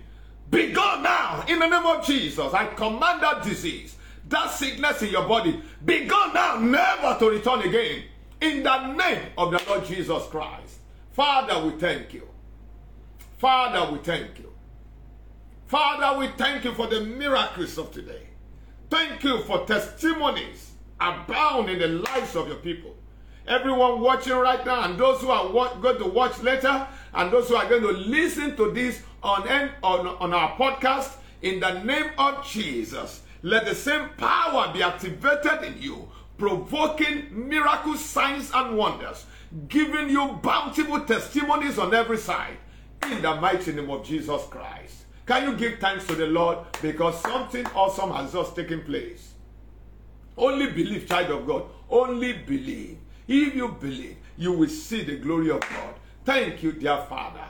Be 0.50 0.72
gone 0.72 1.02
now 1.02 1.44
in 1.48 1.58
the 1.58 1.66
name 1.66 1.86
of 1.86 2.04
Jesus. 2.04 2.52
I 2.52 2.66
command 2.66 3.22
that 3.22 3.42
disease 3.42 3.93
that 4.28 4.50
sickness 4.50 5.02
in 5.02 5.10
your 5.10 5.28
body 5.28 5.62
be 5.84 6.06
gone 6.06 6.32
now, 6.34 6.58
never 6.58 7.18
to 7.18 7.30
return 7.30 7.62
again. 7.62 8.04
In 8.40 8.62
the 8.62 8.92
name 8.92 9.22
of 9.38 9.52
the 9.52 9.62
Lord 9.68 9.84
Jesus 9.84 10.24
Christ. 10.26 10.78
Father, 11.12 11.64
we 11.64 11.78
thank 11.78 12.12
you. 12.12 12.28
Father, 13.38 13.92
we 13.92 13.98
thank 13.98 14.38
you. 14.38 14.52
Father, 15.66 16.18
we 16.18 16.28
thank 16.36 16.64
you 16.64 16.72
for 16.72 16.86
the 16.86 17.00
miracles 17.00 17.78
of 17.78 17.90
today. 17.92 18.28
Thank 18.90 19.24
you 19.24 19.42
for 19.42 19.66
testimonies 19.66 20.72
abound 21.00 21.68
in 21.68 21.78
the 21.78 21.88
lives 21.88 22.36
of 22.36 22.48
your 22.48 22.58
people. 22.58 22.94
Everyone 23.46 24.00
watching 24.00 24.34
right 24.34 24.64
now, 24.64 24.84
and 24.84 24.98
those 24.98 25.20
who 25.20 25.30
are 25.30 25.50
going 25.80 25.98
to 25.98 26.06
watch 26.06 26.40
later, 26.42 26.86
and 27.12 27.30
those 27.30 27.48
who 27.48 27.56
are 27.56 27.68
going 27.68 27.82
to 27.82 27.92
listen 27.92 28.56
to 28.56 28.72
this 28.72 29.02
on, 29.22 29.46
on, 29.82 30.06
on 30.06 30.32
our 30.32 30.56
podcast, 30.56 31.16
in 31.42 31.60
the 31.60 31.82
name 31.82 32.10
of 32.16 32.46
Jesus, 32.46 33.22
let 33.44 33.66
the 33.66 33.74
same 33.74 34.08
power 34.16 34.72
be 34.72 34.82
activated 34.82 35.64
in 35.64 35.80
you, 35.80 36.08
provoking 36.38 37.26
miracles, 37.30 38.02
signs, 38.02 38.50
and 38.54 38.74
wonders, 38.74 39.26
giving 39.68 40.08
you 40.08 40.38
bountiful 40.42 41.00
testimonies 41.00 41.78
on 41.78 41.92
every 41.92 42.16
side. 42.16 42.56
In 43.02 43.20
the 43.20 43.34
mighty 43.34 43.74
name 43.74 43.90
of 43.90 44.02
Jesus 44.02 44.44
Christ. 44.44 45.04
Can 45.26 45.50
you 45.50 45.56
give 45.58 45.78
thanks 45.78 46.06
to 46.06 46.14
the 46.14 46.24
Lord 46.24 46.56
because 46.80 47.20
something 47.20 47.66
awesome 47.74 48.12
has 48.12 48.32
just 48.32 48.56
taken 48.56 48.80
place? 48.80 49.34
Only 50.38 50.70
believe, 50.70 51.06
child 51.06 51.30
of 51.30 51.46
God. 51.46 51.64
Only 51.90 52.32
believe. 52.32 52.96
If 53.28 53.54
you 53.54 53.68
believe, 53.68 54.16
you 54.38 54.52
will 54.52 54.70
see 54.70 55.02
the 55.04 55.18
glory 55.18 55.50
of 55.50 55.60
God. 55.60 55.94
Thank 56.24 56.62
you, 56.62 56.72
dear 56.72 57.04
Father. 57.10 57.44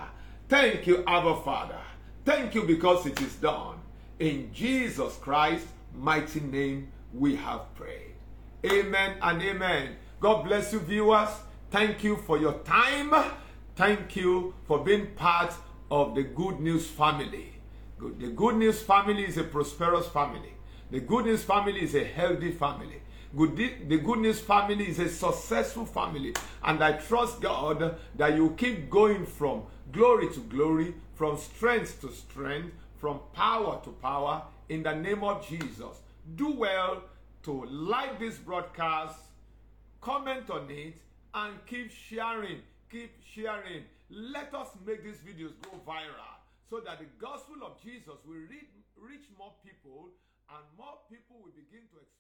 Thank 0.49 0.89
you, 0.89 1.05
Abba 1.07 1.37
Father. 1.43 1.79
Thank 2.25 2.57
you 2.57 2.65
because 2.65 3.07
it 3.07 3.21
is 3.21 3.37
done. 3.37 3.77
In 4.19 4.53
Jesus 4.53 5.17
Christ's 5.19 5.69
mighty 5.95 6.41
name, 6.41 6.93
we 7.13 7.37
have 7.37 7.75
prayed. 7.75 8.15
Amen 8.65 9.17
and 9.21 9.43
amen. 9.43 9.97
God 10.21 10.45
bless 10.45 10.73
you, 10.73 10.81
viewers. 10.81 11.29
Thank 11.71 12.03
you 12.05 12.17
for 12.17 12.39
your 12.39 12.55
time. 12.61 13.13
Thank 13.77 14.17
you 14.17 14.55
for 14.65 14.83
being 14.83 15.09
part 15.15 15.53
of 15.91 16.15
the 16.15 16.23
Good 16.23 16.61
News 16.61 16.87
family. 16.87 17.53
The 17.99 18.29
Good 18.29 18.57
News 18.57 18.83
family 18.83 19.25
is 19.25 19.37
a 19.37 19.45
prosperous 19.45 20.07
family. 20.09 20.55
The 20.91 21.01
Good 21.01 21.27
News 21.27 21.45
family 21.45 21.83
is 21.83 21.95
a 21.95 22.05
healthy 22.05 22.53
family. 22.53 23.01
Good, 23.37 23.57
the 23.57 23.99
Good 23.99 24.21
News 24.21 24.41
family 24.41 24.89
is 24.89 24.99
a 24.99 25.09
successful 25.09 25.87
family. 25.87 26.35
And 26.63 26.83
I 26.83 26.93
trust 26.93 27.41
God 27.41 27.99
that 28.17 28.35
you 28.35 28.55
keep 28.57 28.89
going 28.89 29.27
from 29.27 29.65
glory 29.91 30.33
to 30.35 30.41
glory, 30.41 30.95
from 31.15 31.37
strength 31.37 32.01
to 32.03 32.13
strength, 32.13 32.73
from 32.99 33.21
power 33.33 33.81
to 33.85 33.91
power, 33.91 34.43
in 34.69 34.83
the 34.83 34.95
name 34.95 35.23
of 35.23 35.47
Jesus. 35.47 36.01
Do 36.37 36.53
well 36.53 37.03
to 37.43 37.65
like 37.67 38.19
this 38.19 38.39
broadcast, 38.39 39.19
comment 40.01 40.51
on 40.51 40.71
it, 40.71 40.95
and 41.35 41.55
keep 41.67 41.91
sharing. 41.91 42.61
Keep 42.91 43.13
sharing. 43.35 43.85
Let 44.11 44.55
us 44.55 44.69
make 44.87 45.05
these 45.05 45.19
videos 45.19 45.53
go 45.63 45.81
viral 45.87 46.39
so 46.71 46.81
that 46.81 46.99
the 46.99 47.07
gospel 47.19 47.57
of 47.65 47.81
Jesus 47.83 48.19
will 48.25 48.45
reach 48.97 49.27
more 49.39 49.53
people 49.65 50.11
and 50.51 50.65
more 50.79 50.99
people 51.11 51.37
will 51.43 51.53
begin 51.53 51.85
to 51.93 51.97
experience 52.01 52.14